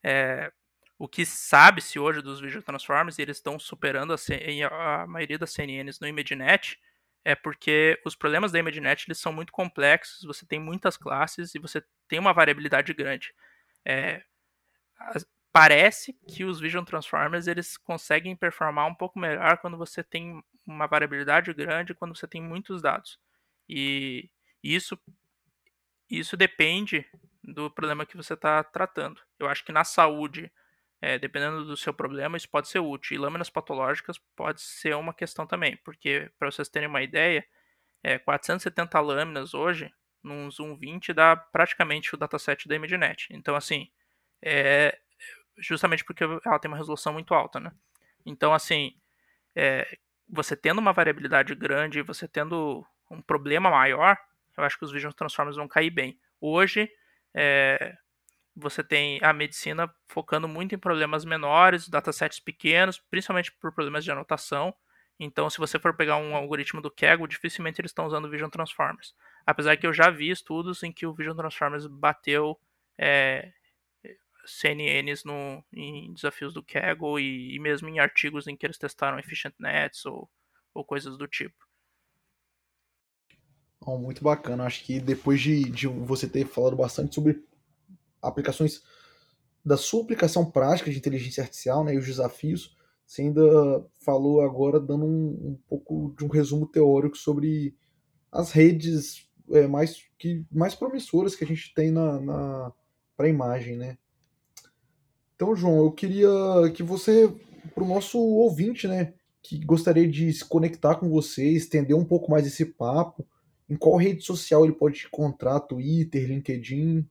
é, 0.03 0.51
o 0.97 1.07
que 1.07 1.25
sabe-se 1.25 1.99
hoje 1.99 2.21
dos 2.21 2.39
Vision 2.39 2.61
Transformers, 2.61 3.19
e 3.19 3.21
eles 3.21 3.37
estão 3.37 3.59
superando 3.59 4.13
a, 4.13 5.03
a, 5.03 5.07
maioria 5.07 5.37
das 5.37 5.51
CNNs 5.51 5.99
no 5.99 6.07
ImageNet, 6.07 6.79
é 7.25 7.35
porque 7.35 7.99
os 8.05 8.15
problemas 8.15 8.51
da 8.51 8.59
ImageNet 8.59 9.05
eles 9.07 9.19
são 9.19 9.33
muito 9.33 9.51
complexos, 9.51 10.23
você 10.23 10.45
tem 10.45 10.59
muitas 10.59 10.95
classes 10.95 11.53
e 11.53 11.59
você 11.59 11.83
tem 12.07 12.19
uma 12.19 12.33
variabilidade 12.33 12.93
grande. 12.93 13.33
É, 13.85 14.23
parece 15.57 16.13
que 16.27 16.45
os 16.45 16.59
Vision 16.59 16.83
Transformers 16.83 17.47
eles 17.47 17.77
conseguem 17.77 18.35
performar 18.35 18.85
um 18.85 18.93
pouco 18.93 19.17
melhor 19.17 19.57
quando 19.57 19.75
você 19.75 20.03
tem 20.03 20.43
uma 20.65 20.85
variabilidade 20.85 21.51
grande, 21.51 21.95
quando 21.95 22.15
você 22.15 22.27
tem 22.27 22.39
muitos 22.39 22.79
dados. 22.79 23.19
E 23.67 24.29
isso, 24.63 24.95
isso 26.07 26.37
depende 26.37 27.03
do 27.43 27.71
problema 27.71 28.05
que 28.05 28.15
você 28.15 28.35
está 28.35 28.63
tratando. 28.63 29.19
Eu 29.39 29.47
acho 29.47 29.65
que 29.65 29.71
na 29.71 29.83
saúde, 29.83 30.51
é, 31.01 31.17
dependendo 31.17 31.65
do 31.65 31.75
seu 31.75 31.91
problema, 31.91 32.37
isso 32.37 32.49
pode 32.49 32.67
ser 32.67 32.79
útil. 32.79 33.15
E 33.15 33.19
lâminas 33.19 33.49
patológicas 33.49 34.19
pode 34.35 34.61
ser 34.61 34.95
uma 34.95 35.13
questão 35.13 35.47
também, 35.47 35.75
porque, 35.77 36.29
para 36.37 36.51
vocês 36.51 36.69
terem 36.69 36.87
uma 36.87 37.01
ideia, 37.01 37.43
é, 38.03 38.19
470 38.19 38.99
lâminas 38.99 39.55
hoje, 39.55 39.91
num 40.21 40.51
Zoom 40.51 40.77
20, 40.77 41.13
dá 41.13 41.35
praticamente 41.35 42.13
o 42.13 42.17
dataset 42.17 42.67
da 42.67 42.75
ImageNet. 42.75 43.27
Então, 43.31 43.55
assim, 43.55 43.89
é, 44.39 44.99
justamente 45.57 46.03
porque 46.03 46.23
ela 46.23 46.59
tem 46.59 46.69
uma 46.69 46.77
resolução 46.77 47.13
muito 47.13 47.33
alta, 47.33 47.59
né? 47.59 47.71
Então, 48.25 48.53
assim, 48.53 48.95
é, 49.55 49.97
você 50.29 50.55
tendo 50.55 50.79
uma 50.79 50.93
variabilidade 50.93 51.55
grande, 51.55 52.01
você 52.01 52.27
tendo 52.27 52.85
um 53.09 53.21
problema 53.21 53.69
maior, 53.69 54.17
eu 54.57 54.63
acho 54.63 54.77
que 54.77 54.85
os 54.85 54.91
Vision 54.91 55.11
Transformers 55.11 55.55
vão 55.55 55.67
cair 55.67 55.89
bem. 55.89 56.19
Hoje, 56.41 56.89
é, 57.33 57.95
você 58.55 58.83
tem 58.83 59.19
a 59.23 59.31
medicina 59.31 59.93
focando 60.07 60.47
muito 60.47 60.73
em 60.73 60.79
problemas 60.79 61.23
menores, 61.23 61.87
datasets 61.87 62.39
pequenos, 62.39 62.99
principalmente 62.99 63.51
por 63.51 63.71
problemas 63.71 64.03
de 64.03 64.11
anotação. 64.11 64.73
Então, 65.19 65.49
se 65.49 65.57
você 65.57 65.79
for 65.79 65.95
pegar 65.95 66.17
um 66.17 66.35
algoritmo 66.35 66.81
do 66.81 66.91
Kaggle, 66.91 67.27
dificilmente 67.27 67.79
eles 67.79 67.91
estão 67.91 68.05
usando 68.05 68.29
Vision 68.29 68.49
Transformers. 68.49 69.15
Apesar 69.45 69.77
que 69.77 69.87
eu 69.87 69.93
já 69.93 70.09
vi 70.09 70.29
estudos 70.29 70.83
em 70.83 70.91
que 70.91 71.05
o 71.05 71.13
Vision 71.13 71.35
Transformers 71.35 71.87
bateu 71.87 72.59
é, 72.97 73.51
CNNs 74.47 75.23
no, 75.23 75.63
em 75.73 76.13
desafios 76.13 76.53
do 76.53 76.63
Kaggle 76.63 77.19
e, 77.19 77.55
e, 77.55 77.59
mesmo 77.59 77.89
em 77.89 77.99
artigos 77.99 78.47
em 78.47 78.55
que 78.55 78.65
eles 78.65 78.77
testaram 78.77 79.19
Efficient 79.19 79.53
Nets 79.59 80.05
ou, 80.05 80.29
ou 80.73 80.83
coisas 80.83 81.17
do 81.17 81.27
tipo. 81.27 81.67
Oh, 83.81 83.97
muito 83.97 84.23
bacana. 84.23 84.65
Acho 84.65 84.83
que 84.83 84.99
depois 84.99 85.39
de, 85.41 85.69
de 85.69 85.87
você 85.87 86.27
ter 86.27 86.45
falado 86.45 86.75
bastante 86.75 87.13
sobre 87.13 87.43
aplicações 88.21 88.81
da 89.63 89.77
sua 89.77 90.01
aplicação 90.01 90.49
prática 90.49 90.89
de 90.89 90.97
inteligência 90.97 91.43
artificial 91.43 91.83
né, 91.83 91.93
e 91.93 91.97
os 91.97 92.05
desafios, 92.05 92.75
você 93.05 93.21
ainda 93.21 93.85
falou 94.03 94.41
agora 94.41 94.79
dando 94.79 95.05
um, 95.05 95.51
um 95.51 95.59
pouco 95.67 96.13
de 96.17 96.25
um 96.25 96.29
resumo 96.29 96.67
teórico 96.67 97.17
sobre 97.17 97.75
as 98.31 98.51
redes 98.51 99.29
é, 99.51 99.67
mais, 99.67 100.03
que, 100.17 100.45
mais 100.51 100.75
promissoras 100.75 101.35
que 101.35 101.43
a 101.43 101.47
gente 101.47 101.73
tem 101.73 101.91
na, 101.91 102.19
na 102.19 102.73
para 103.15 103.25
a 103.25 103.29
imagem, 103.29 103.75
né? 103.75 103.97
Então, 105.37 105.55
João, 105.55 105.85
eu 105.85 105.91
queria 105.91 106.27
que 106.75 106.81
você, 106.81 107.31
para 107.75 107.83
o 107.83 107.87
nosso 107.87 108.17
ouvinte, 108.17 108.87
né, 108.87 109.13
que 109.43 109.63
gostaria 109.63 110.07
de 110.09 110.33
se 110.33 110.43
conectar 110.43 110.95
com 110.95 111.07
você, 111.07 111.47
estender 111.51 111.95
um 111.95 112.03
pouco 112.03 112.31
mais 112.31 112.47
esse 112.47 112.65
papo, 112.65 113.23
em 113.69 113.75
qual 113.75 113.97
rede 113.97 114.23
social 114.23 114.65
ele 114.65 114.73
pode 114.73 114.97
te 114.97 115.05
encontrar? 115.05 115.59
Twitter, 115.59 116.27
LinkedIn? 116.27 117.07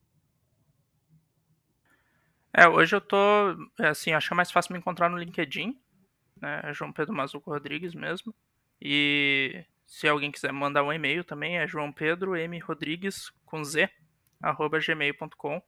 É, 2.52 2.66
hoje 2.66 2.96
eu 2.96 3.00
tô, 3.00 3.16
é, 3.78 3.86
assim, 3.90 4.10
acho 4.10 4.34
é 4.34 4.36
mais 4.36 4.50
fácil 4.50 4.72
me 4.72 4.80
encontrar 4.80 5.08
no 5.08 5.18
LinkedIn, 5.18 5.78
né, 6.42 6.62
é 6.64 6.74
João 6.74 6.92
Pedro 6.92 7.14
Mazuco 7.14 7.48
Rodrigues 7.48 7.94
mesmo, 7.94 8.34
e 8.82 9.64
se 9.86 10.08
alguém 10.08 10.32
quiser 10.32 10.52
mandar 10.52 10.82
um 10.82 10.92
e-mail 10.92 11.22
também, 11.22 11.58
é 11.58 11.68
João 11.68 11.92
Pedro 11.92 12.34
M. 12.34 12.58
Rodrigues, 12.58 13.30
com 13.44 13.62
Z, 13.62 13.88
arroba 14.42 14.80
gmail.com, 14.80 15.62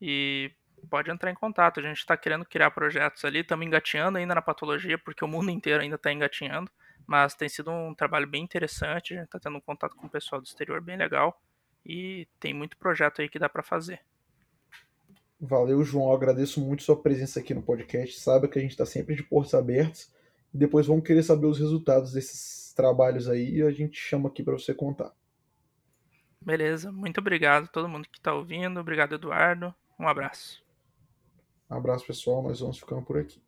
e 0.00 0.52
pode 0.86 1.10
entrar 1.10 1.30
em 1.30 1.34
contato. 1.34 1.80
A 1.80 1.82
gente 1.82 1.98
está 1.98 2.16
querendo 2.16 2.44
criar 2.44 2.70
projetos 2.70 3.24
ali, 3.24 3.40
estamos 3.40 3.66
engatinhando 3.66 4.18
ainda 4.18 4.34
na 4.34 4.42
patologia, 4.42 4.98
porque 4.98 5.24
o 5.24 5.28
mundo 5.28 5.50
inteiro 5.50 5.82
ainda 5.82 5.96
está 5.96 6.12
engatinhando, 6.12 6.70
mas 7.06 7.34
tem 7.34 7.48
sido 7.48 7.70
um 7.70 7.94
trabalho 7.94 8.26
bem 8.26 8.42
interessante. 8.42 9.14
A 9.14 9.16
gente 9.18 9.26
está 9.26 9.38
tendo 9.38 9.56
um 9.56 9.60
contato 9.60 9.96
com 9.96 10.06
o 10.06 10.10
pessoal 10.10 10.40
do 10.40 10.46
exterior 10.46 10.80
bem 10.80 10.96
legal 10.96 11.40
e 11.84 12.26
tem 12.38 12.54
muito 12.54 12.76
projeto 12.76 13.20
aí 13.20 13.28
que 13.28 13.38
dá 13.38 13.48
para 13.48 13.62
fazer. 13.62 14.00
Valeu, 15.40 15.82
João. 15.82 16.08
Eu 16.08 16.14
agradeço 16.14 16.60
muito 16.60 16.84
sua 16.84 17.00
presença 17.00 17.40
aqui 17.40 17.52
no 17.52 17.62
podcast. 17.62 18.20
Sabe 18.20 18.46
que 18.46 18.58
a 18.58 18.62
gente 18.62 18.70
está 18.70 18.86
sempre 18.86 19.16
de 19.16 19.24
portas 19.24 19.54
abertas. 19.54 20.12
E 20.54 20.58
depois 20.58 20.86
vamos 20.86 21.04
querer 21.04 21.22
saber 21.22 21.46
os 21.46 21.58
resultados 21.58 22.12
desses 22.12 22.72
trabalhos 22.74 23.28
aí 23.28 23.56
e 23.56 23.62
a 23.62 23.70
gente 23.70 23.98
chama 23.98 24.28
aqui 24.28 24.42
para 24.42 24.52
você 24.52 24.72
contar. 24.72 25.12
Beleza. 26.40 26.92
Muito 26.92 27.18
obrigado 27.18 27.64
a 27.64 27.68
todo 27.68 27.88
mundo 27.88 28.08
que 28.08 28.18
está 28.18 28.34
ouvindo. 28.34 28.78
Obrigado, 28.78 29.14
Eduardo. 29.14 29.74
Um 29.98 30.06
abraço. 30.06 30.62
Um 31.72 31.76
abraço, 31.76 32.06
pessoal. 32.06 32.42
Nós 32.42 32.60
vamos 32.60 32.78
ficando 32.78 33.02
por 33.02 33.16
aqui. 33.18 33.41